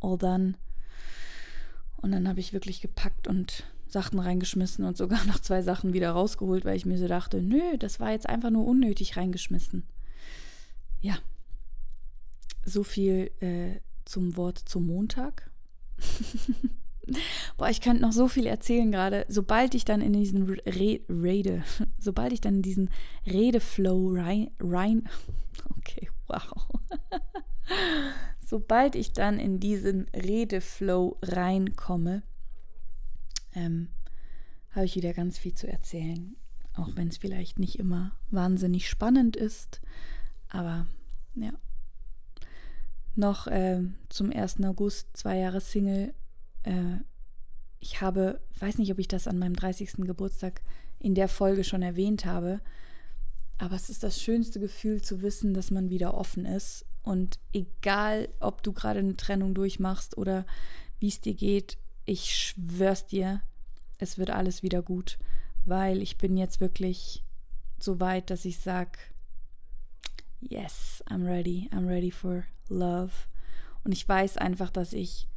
all 0.00 0.18
done. 0.18 0.54
Und 2.02 2.12
dann 2.12 2.28
habe 2.28 2.40
ich 2.40 2.52
wirklich 2.52 2.80
gepackt 2.80 3.28
und 3.28 3.64
Sachen 3.86 4.18
reingeschmissen 4.18 4.84
und 4.84 4.96
sogar 4.96 5.24
noch 5.26 5.40
zwei 5.40 5.62
Sachen 5.62 5.92
wieder 5.92 6.10
rausgeholt, 6.10 6.64
weil 6.64 6.76
ich 6.76 6.86
mir 6.86 6.98
so 6.98 7.08
dachte, 7.08 7.40
nö, 7.40 7.78
das 7.78 8.00
war 8.00 8.10
jetzt 8.10 8.28
einfach 8.28 8.50
nur 8.50 8.66
unnötig 8.66 9.16
reingeschmissen. 9.16 9.84
Ja, 11.00 11.16
so 12.64 12.84
viel 12.84 13.30
äh, 13.40 13.80
zum 14.04 14.36
Wort 14.36 14.58
zum 14.58 14.86
Montag. 14.86 15.50
Boah, 17.56 17.68
ich 17.68 17.80
könnte 17.80 18.02
noch 18.02 18.12
so 18.12 18.28
viel 18.28 18.46
erzählen 18.46 18.90
gerade. 18.92 19.26
Sobald 19.28 19.74
ich 19.74 19.84
dann 19.84 20.00
in 20.00 20.12
diesen 20.12 20.48
Re 20.48 21.00
Rede, 21.08 21.64
sobald 21.98 22.32
ich 22.32 22.40
dann 22.40 22.56
in 22.56 22.62
diesen 22.62 22.90
Redeflow 23.26 24.14
rein, 24.14 24.50
rein 24.60 25.08
okay, 25.78 26.08
wow. 26.28 26.68
Sobald 28.52 28.96
ich 28.96 29.14
dann 29.14 29.38
in 29.38 29.60
diesen 29.60 30.08
Redeflow 30.14 31.16
reinkomme, 31.22 32.22
ähm, 33.54 33.88
habe 34.72 34.84
ich 34.84 34.94
wieder 34.94 35.14
ganz 35.14 35.38
viel 35.38 35.54
zu 35.54 35.66
erzählen. 35.66 36.36
Auch 36.74 36.90
wenn 36.94 37.08
es 37.08 37.16
vielleicht 37.16 37.58
nicht 37.58 37.78
immer 37.78 38.14
wahnsinnig 38.30 38.90
spannend 38.90 39.36
ist. 39.36 39.80
Aber 40.50 40.86
ja. 41.34 41.54
Noch 43.14 43.46
äh, 43.46 43.80
zum 44.10 44.30
1. 44.30 44.62
August, 44.64 45.16
zwei 45.16 45.38
Jahre 45.38 45.62
Single. 45.62 46.12
Äh, 46.64 46.98
ich 47.78 48.02
habe, 48.02 48.38
weiß 48.58 48.76
nicht, 48.76 48.92
ob 48.92 48.98
ich 48.98 49.08
das 49.08 49.28
an 49.28 49.38
meinem 49.38 49.56
30. 49.56 49.94
Geburtstag 50.04 50.60
in 50.98 51.14
der 51.14 51.28
Folge 51.28 51.64
schon 51.64 51.80
erwähnt 51.80 52.26
habe, 52.26 52.60
aber 53.56 53.76
es 53.76 53.88
ist 53.88 54.02
das 54.02 54.20
schönste 54.20 54.60
Gefühl 54.60 55.00
zu 55.00 55.22
wissen, 55.22 55.54
dass 55.54 55.70
man 55.70 55.88
wieder 55.88 56.12
offen 56.12 56.44
ist. 56.44 56.84
Und 57.02 57.38
egal, 57.52 58.28
ob 58.40 58.62
du 58.62 58.72
gerade 58.72 59.00
eine 59.00 59.16
Trennung 59.16 59.54
durchmachst 59.54 60.16
oder 60.16 60.46
wie 60.98 61.08
es 61.08 61.20
dir 61.20 61.34
geht, 61.34 61.78
ich 62.04 62.34
schwör's 62.34 63.06
dir, 63.06 63.42
es 63.98 64.18
wird 64.18 64.30
alles 64.30 64.62
wieder 64.62 64.82
gut, 64.82 65.18
weil 65.64 66.02
ich 66.02 66.18
bin 66.18 66.36
jetzt 66.36 66.60
wirklich 66.60 67.24
so 67.78 68.00
weit, 68.00 68.30
dass 68.30 68.44
ich 68.44 68.58
sage, 68.58 68.98
yes, 70.40 71.02
I'm 71.08 71.24
ready, 71.24 71.68
I'm 71.72 71.88
ready 71.88 72.10
for 72.10 72.44
love. 72.68 73.12
Und 73.84 73.92
ich 73.92 74.08
weiß 74.08 74.36
einfach, 74.36 74.70
dass 74.70 74.92
ich 74.92 75.28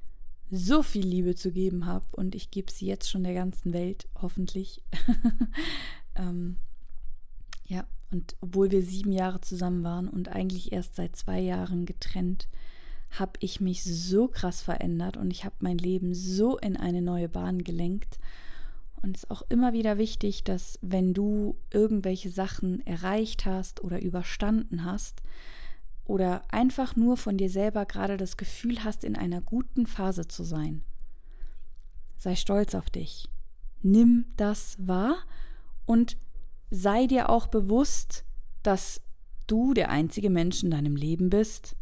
so 0.51 0.83
viel 0.83 1.05
Liebe 1.05 1.35
zu 1.35 1.51
geben 1.51 1.85
habe 1.85 2.05
und 2.11 2.35
ich 2.35 2.51
gebe 2.51 2.71
sie 2.71 2.85
jetzt 2.85 3.09
schon 3.09 3.23
der 3.23 3.33
ganzen 3.33 3.73
Welt, 3.73 4.07
hoffentlich. 4.21 4.83
ähm, 6.15 6.57
ja, 7.65 7.87
und 8.11 8.35
obwohl 8.41 8.71
wir 8.71 8.81
sieben 8.81 9.11
Jahre 9.11 9.41
zusammen 9.41 9.83
waren 9.83 10.07
und 10.07 10.29
eigentlich 10.29 10.71
erst 10.71 10.95
seit 10.95 11.15
zwei 11.15 11.39
Jahren 11.39 11.85
getrennt, 11.85 12.47
habe 13.11 13.33
ich 13.39 13.61
mich 13.61 13.83
so 13.83 14.27
krass 14.27 14.61
verändert 14.61 15.17
und 15.17 15.31
ich 15.31 15.45
habe 15.45 15.55
mein 15.59 15.77
Leben 15.77 16.13
so 16.13 16.57
in 16.57 16.77
eine 16.77 17.01
neue 17.01 17.29
Bahn 17.29 17.63
gelenkt. 17.63 18.19
Und 19.01 19.17
es 19.17 19.23
ist 19.23 19.31
auch 19.31 19.43
immer 19.49 19.73
wieder 19.73 19.97
wichtig, 19.97 20.43
dass 20.43 20.79
wenn 20.81 21.13
du 21.13 21.55
irgendwelche 21.71 22.29
Sachen 22.29 22.85
erreicht 22.85 23.45
hast 23.45 23.83
oder 23.83 24.01
überstanden 24.01 24.83
hast, 24.83 25.21
oder 26.05 26.43
einfach 26.49 26.95
nur 26.95 27.17
von 27.17 27.37
dir 27.37 27.49
selber 27.49 27.85
gerade 27.85 28.17
das 28.17 28.37
Gefühl 28.37 28.83
hast, 28.83 29.03
in 29.03 29.15
einer 29.15 29.41
guten 29.41 29.87
Phase 29.87 30.27
zu 30.27 30.43
sein. 30.43 30.83
Sei 32.17 32.35
stolz 32.35 32.75
auf 32.75 32.89
dich. 32.89 33.27
Nimm 33.81 34.25
das 34.37 34.77
wahr 34.79 35.17
und 35.85 36.17
sei 36.69 37.07
dir 37.07 37.29
auch 37.29 37.47
bewusst, 37.47 38.25
dass 38.63 39.01
du 39.47 39.73
der 39.73 39.89
einzige 39.89 40.29
Mensch 40.29 40.63
in 40.63 40.71
deinem 40.71 40.95
Leben 40.95 41.29
bist, 41.29 41.75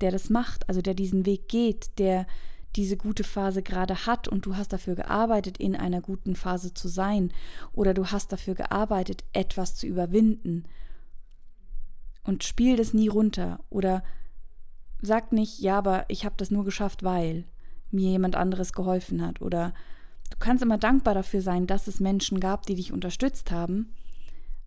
der 0.00 0.10
das 0.10 0.30
macht, 0.30 0.68
also 0.68 0.80
der 0.80 0.94
diesen 0.94 1.26
Weg 1.26 1.48
geht, 1.48 1.98
der 1.98 2.26
diese 2.76 2.96
gute 2.96 3.24
Phase 3.24 3.62
gerade 3.62 4.06
hat 4.06 4.28
und 4.28 4.46
du 4.46 4.56
hast 4.56 4.72
dafür 4.72 4.94
gearbeitet, 4.94 5.58
in 5.58 5.76
einer 5.76 6.00
guten 6.00 6.34
Phase 6.34 6.72
zu 6.72 6.88
sein 6.88 7.32
oder 7.72 7.92
du 7.92 8.06
hast 8.06 8.32
dafür 8.32 8.54
gearbeitet, 8.54 9.24
etwas 9.32 9.74
zu 9.74 9.86
überwinden. 9.86 10.64
Und 12.24 12.44
spiel 12.44 12.76
das 12.76 12.94
nie 12.94 13.08
runter 13.08 13.60
oder 13.68 14.02
sag 15.02 15.32
nicht, 15.32 15.58
ja, 15.58 15.78
aber 15.78 16.06
ich 16.08 16.24
habe 16.24 16.36
das 16.38 16.50
nur 16.50 16.64
geschafft, 16.64 17.02
weil 17.02 17.44
mir 17.90 18.10
jemand 18.10 18.36
anderes 18.36 18.72
geholfen 18.72 19.20
hat 19.20 19.42
oder 19.42 19.74
du 20.32 20.38
kannst 20.38 20.62
immer 20.62 20.78
dankbar 20.78 21.12
dafür 21.12 21.42
sein, 21.42 21.66
dass 21.66 21.86
es 21.86 22.00
Menschen 22.00 22.40
gab, 22.40 22.64
die 22.64 22.74
dich 22.74 22.90
unterstützt 22.90 23.50
haben, 23.50 23.92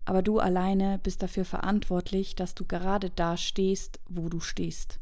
aber 0.04 0.22
du 0.22 0.38
alleine 0.38 1.00
bist 1.02 1.22
dafür 1.22 1.44
verantwortlich, 1.44 2.36
dass 2.36 2.54
du 2.54 2.64
gerade 2.64 3.10
da 3.10 3.36
stehst, 3.36 3.98
wo 4.08 4.28
du 4.28 4.38
stehst. 4.38 5.00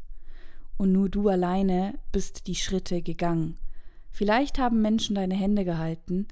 Und 0.77 0.91
nur 0.91 1.07
du 1.07 1.29
alleine 1.29 1.99
bist 2.11 2.47
die 2.47 2.55
Schritte 2.55 3.03
gegangen. 3.03 3.57
Vielleicht 4.11 4.57
haben 4.57 4.81
Menschen 4.81 5.15
deine 5.15 5.35
Hände 5.35 5.65
gehalten, 5.65 6.27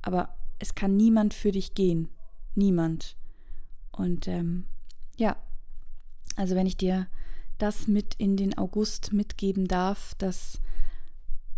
aber 0.00 0.34
es 0.58 0.74
kann 0.74 0.96
niemand 0.96 1.34
für 1.34 1.52
dich 1.52 1.74
gehen. 1.74 2.08
Niemand. 2.54 3.16
Und 3.92 4.26
ähm, 4.26 4.64
ja, 5.18 5.36
also 6.36 6.54
wenn 6.54 6.66
ich 6.66 6.78
dir 6.78 7.08
das 7.58 7.86
mit 7.86 8.14
in 8.14 8.38
den 8.38 8.56
August 8.56 9.12
mitgeben 9.12 9.68
darf, 9.68 10.14
dass 10.14 10.60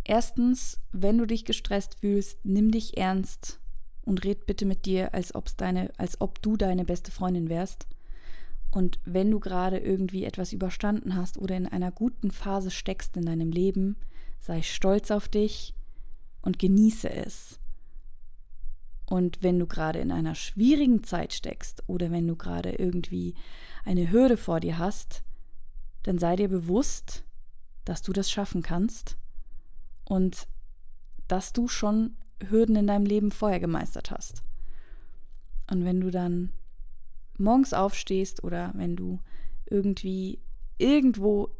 erstens, 0.05 0.81
wenn 0.93 1.19
du 1.19 1.27
dich 1.27 1.45
gestresst 1.45 1.97
fühlst, 2.01 2.38
nimm 2.45 2.71
dich 2.71 2.97
ernst 2.97 3.61
und 4.05 4.25
red 4.25 4.47
bitte 4.47 4.67
mit 4.67 4.85
dir, 4.87 5.15
als, 5.15 5.35
ob's 5.35 5.57
deine, 5.57 5.91
als 5.97 6.21
ob 6.21 6.43
du 6.43 6.57
deine 6.57 6.85
beste 6.85 7.11
Freundin 7.11 7.49
wärst. 7.49 7.87
Und 8.71 8.99
wenn 9.05 9.31
du 9.31 9.38
gerade 9.38 9.79
irgendwie 9.79 10.25
etwas 10.25 10.53
überstanden 10.53 11.15
hast 11.15 11.38
oder 11.38 11.57
in 11.57 11.69
einer 11.69 11.93
guten 11.93 12.31
Phase 12.31 12.71
steckst 12.71 13.17
in 13.17 13.27
deinem 13.27 13.51
Leben, 13.51 13.97
sei 14.41 14.62
stolz 14.62 15.11
auf 15.11 15.29
dich 15.29 15.75
und 16.41 16.59
genieße 16.59 17.11
es. 17.11 17.61
Und 19.05 19.43
wenn 19.43 19.59
du 19.59 19.67
gerade 19.67 19.99
in 19.99 20.11
einer 20.11 20.35
schwierigen 20.35 21.05
Zeit 21.05 21.35
steckst 21.35 21.83
oder 21.87 22.11
wenn 22.11 22.27
du 22.27 22.35
gerade 22.35 22.73
irgendwie 22.73 23.35
eine 23.85 24.11
Hürde 24.11 24.38
vor 24.38 24.59
dir 24.59 24.79
hast, 24.79 25.23
dann 26.03 26.19
sei 26.19 26.37
dir 26.37 26.49
bewusst, 26.49 27.25
dass 27.85 28.01
du 28.01 28.12
das 28.12 28.31
schaffen 28.31 28.62
kannst 28.62 29.19
und 30.12 30.46
dass 31.27 31.55
du 31.55 31.68
schon 31.68 32.18
Hürden 32.51 32.77
in 32.77 32.87
deinem 32.87 33.07
Leben 33.07 33.31
vorher 33.31 33.61
gemeistert 33.61 34.11
hast. 34.11 34.42
Und 35.70 35.87
wenn 35.87 36.03
du 36.03 36.11
dann 36.11 36.53
morgens 37.38 37.72
aufstehst 37.72 38.44
oder 38.44 38.72
wenn 38.75 38.94
du 38.94 39.20
irgendwie 39.70 40.38
irgendwo 40.77 41.57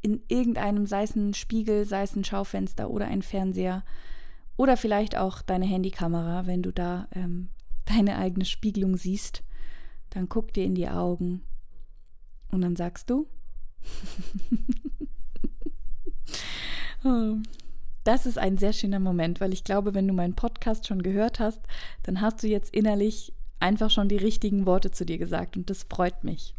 in 0.00 0.20
irgendeinem, 0.26 0.88
sei 0.88 1.04
es 1.04 1.14
ein 1.14 1.32
Spiegel, 1.32 1.84
sei 1.84 2.02
es 2.02 2.16
ein 2.16 2.24
Schaufenster 2.24 2.90
oder 2.90 3.06
ein 3.06 3.22
Fernseher 3.22 3.84
oder 4.56 4.76
vielleicht 4.76 5.16
auch 5.16 5.40
deine 5.40 5.66
Handykamera, 5.66 6.48
wenn 6.48 6.64
du 6.64 6.72
da 6.72 7.06
ähm, 7.12 7.50
deine 7.84 8.18
eigene 8.18 8.46
Spiegelung 8.46 8.96
siehst, 8.96 9.44
dann 10.10 10.28
guck 10.28 10.52
dir 10.52 10.64
in 10.64 10.74
die 10.74 10.88
Augen 10.88 11.44
und 12.50 12.62
dann 12.62 12.74
sagst 12.74 13.10
du, 13.10 13.28
oh, 17.04 17.36
das 18.04 18.26
ist 18.26 18.38
ein 18.38 18.58
sehr 18.58 18.72
schöner 18.72 19.00
Moment, 19.00 19.40
weil 19.40 19.52
ich 19.52 19.64
glaube, 19.64 19.94
wenn 19.94 20.08
du 20.08 20.14
meinen 20.14 20.34
Podcast 20.34 20.86
schon 20.86 21.02
gehört 21.02 21.40
hast, 21.40 21.60
dann 22.02 22.20
hast 22.20 22.42
du 22.42 22.48
jetzt 22.48 22.74
innerlich 22.74 23.32
einfach 23.60 23.90
schon 23.90 24.08
die 24.08 24.16
richtigen 24.16 24.66
Worte 24.66 24.90
zu 24.90 25.06
dir 25.06 25.18
gesagt 25.18 25.56
und 25.56 25.70
das 25.70 25.86
freut 25.88 26.24
mich. 26.24 26.54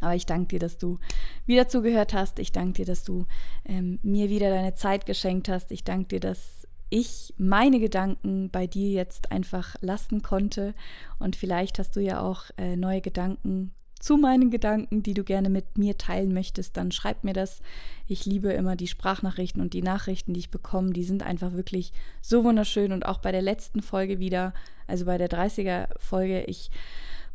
Aber 0.00 0.14
ich 0.14 0.26
danke 0.26 0.48
dir, 0.48 0.58
dass 0.58 0.76
du 0.76 0.98
wieder 1.46 1.68
zugehört 1.68 2.12
hast. 2.12 2.38
Ich 2.38 2.52
danke 2.52 2.74
dir, 2.74 2.84
dass 2.84 3.02
du 3.02 3.26
ähm, 3.64 3.98
mir 4.02 4.28
wieder 4.28 4.50
deine 4.50 4.74
Zeit 4.74 5.06
geschenkt 5.06 5.48
hast. 5.48 5.72
Ich 5.72 5.84
danke 5.84 6.08
dir, 6.08 6.20
dass 6.20 6.66
ich 6.90 7.34
meine 7.38 7.80
Gedanken 7.80 8.50
bei 8.50 8.66
dir 8.66 8.90
jetzt 8.90 9.32
einfach 9.32 9.76
lassen 9.80 10.22
konnte. 10.22 10.74
Und 11.18 11.34
vielleicht 11.34 11.78
hast 11.78 11.96
du 11.96 12.00
ja 12.00 12.20
auch 12.20 12.44
äh, 12.58 12.76
neue 12.76 13.00
Gedanken 13.00 13.72
zu 13.98 14.16
meinen 14.16 14.50
Gedanken, 14.50 15.02
die 15.02 15.14
du 15.14 15.24
gerne 15.24 15.48
mit 15.48 15.78
mir 15.78 15.96
teilen 15.96 16.34
möchtest, 16.34 16.76
dann 16.76 16.92
schreib 16.92 17.24
mir 17.24 17.32
das. 17.32 17.60
Ich 18.06 18.26
liebe 18.26 18.52
immer 18.52 18.76
die 18.76 18.86
Sprachnachrichten 18.86 19.62
und 19.62 19.72
die 19.72 19.82
Nachrichten, 19.82 20.34
die 20.34 20.40
ich 20.40 20.50
bekomme. 20.50 20.92
Die 20.92 21.04
sind 21.04 21.22
einfach 21.22 21.52
wirklich 21.52 21.92
so 22.20 22.44
wunderschön. 22.44 22.92
Und 22.92 23.06
auch 23.06 23.18
bei 23.18 23.32
der 23.32 23.42
letzten 23.42 23.82
Folge 23.82 24.18
wieder, 24.18 24.52
also 24.86 25.06
bei 25.06 25.18
der 25.18 25.30
30er 25.30 25.88
Folge, 25.98 26.42
ich 26.44 26.70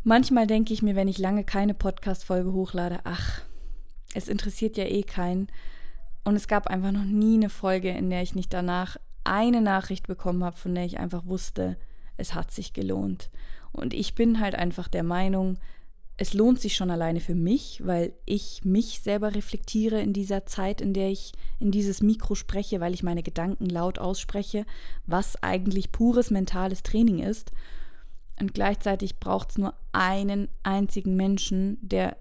manchmal 0.04 0.48
denke 0.48 0.74
ich 0.74 0.82
mir, 0.82 0.96
wenn 0.96 1.08
ich 1.08 1.18
lange 1.18 1.44
keine 1.44 1.74
Podcast-Folge 1.74 2.54
hochlade, 2.54 3.00
ach, 3.04 3.42
es 4.14 4.28
interessiert 4.28 4.78
ja 4.78 4.86
eh 4.86 5.04
keinen. 5.04 5.48
Und 6.24 6.36
es 6.36 6.48
gab 6.48 6.68
einfach 6.68 6.92
noch 6.92 7.04
nie 7.04 7.36
eine 7.36 7.50
Folge, 7.50 7.90
in 7.90 8.10
der 8.10 8.22
ich 8.22 8.36
nicht 8.36 8.54
danach 8.54 8.98
eine 9.24 9.62
Nachricht 9.62 10.08
bekommen 10.08 10.44
habe, 10.44 10.58
von 10.58 10.76
der 10.76 10.86
ich 10.86 11.00
einfach 11.00 11.26
wusste, 11.26 11.78
es 12.18 12.36
hat 12.36 12.52
sich 12.52 12.74
gelohnt. 12.74 13.32
Und 13.72 13.94
ich 13.94 14.16
bin 14.16 14.40
halt 14.40 14.56
einfach 14.56 14.88
der 14.88 15.04
Meinung, 15.04 15.58
es 16.22 16.36
lohnt 16.36 16.62
sich 16.62 16.76
schon 16.76 16.92
alleine 16.92 17.20
für 17.20 17.34
mich, 17.34 17.82
weil 17.84 18.14
ich 18.28 18.64
mich 18.64 19.00
selber 19.00 19.34
reflektiere 19.34 20.00
in 20.00 20.14
dieser 20.14 20.46
Zeit, 20.46 20.80
in 20.80 20.94
der 20.94 21.10
ich 21.10 21.32
in 21.58 21.72
dieses 21.72 22.04
Mikro 22.04 22.36
spreche, 22.36 22.80
weil 22.80 22.94
ich 22.94 23.02
meine 23.02 23.24
Gedanken 23.24 23.66
laut 23.66 23.98
ausspreche, 23.98 24.68
was 25.08 25.42
eigentlich 25.42 25.92
pures 25.92 26.30
mentales 26.30 26.84
Training 26.84 27.24
ist. 27.24 27.52
Und 28.40 28.54
gleichzeitig 28.54 29.20
braucht 29.20 29.50
es 29.50 29.58
nur 29.58 29.74
einen 29.94 30.48
einzigen 30.62 31.16
Menschen, 31.16 31.80
der 31.82 32.18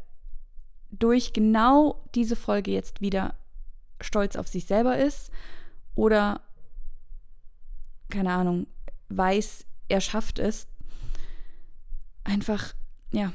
durch 0.91 1.35
genau 1.35 2.03
diese 2.15 2.37
Folge 2.37 2.71
jetzt 2.71 3.03
wieder 3.03 3.35
stolz 4.01 4.35
auf 4.35 4.49
sich 4.49 4.65
selber 4.65 4.97
ist 4.97 5.31
oder, 5.95 6.41
keine 8.09 8.33
Ahnung, 8.33 8.67
weiß, 9.11 9.67
er 9.91 10.01
schafft 10.01 10.39
es. 10.39 10.69
Einfach, 12.25 12.73
ja, 13.13 13.35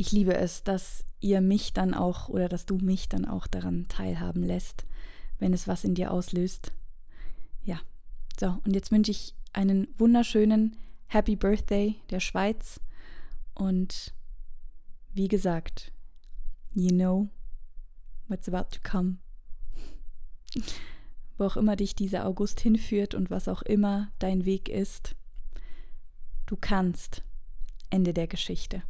ich 0.00 0.12
liebe 0.12 0.34
es, 0.34 0.64
dass 0.64 1.04
ihr 1.20 1.42
mich 1.42 1.74
dann 1.74 1.92
auch 1.92 2.30
oder 2.30 2.48
dass 2.48 2.64
du 2.64 2.78
mich 2.78 3.10
dann 3.10 3.26
auch 3.26 3.46
daran 3.46 3.86
teilhaben 3.88 4.42
lässt, 4.42 4.86
wenn 5.38 5.52
es 5.52 5.68
was 5.68 5.84
in 5.84 5.94
dir 5.94 6.10
auslöst. 6.10 6.72
Ja, 7.64 7.78
so, 8.38 8.58
und 8.64 8.74
jetzt 8.74 8.90
wünsche 8.90 9.10
ich 9.10 9.34
einen 9.52 9.88
wunderschönen 9.98 10.78
Happy 11.06 11.36
Birthday 11.36 11.96
der 12.08 12.20
Schweiz 12.20 12.80
und 13.52 14.14
wie 15.12 15.28
gesagt, 15.28 15.92
you 16.72 16.88
know 16.88 17.28
what's 18.28 18.48
about 18.48 18.70
to 18.70 18.80
come. 18.82 19.18
Wo 21.36 21.44
auch 21.44 21.58
immer 21.58 21.76
dich 21.76 21.94
dieser 21.94 22.24
August 22.24 22.60
hinführt 22.60 23.14
und 23.14 23.28
was 23.28 23.48
auch 23.48 23.60
immer 23.60 24.10
dein 24.18 24.46
Weg 24.46 24.70
ist, 24.70 25.14
du 26.46 26.56
kannst. 26.56 27.22
Ende 27.90 28.14
der 28.14 28.28
Geschichte. 28.28 28.82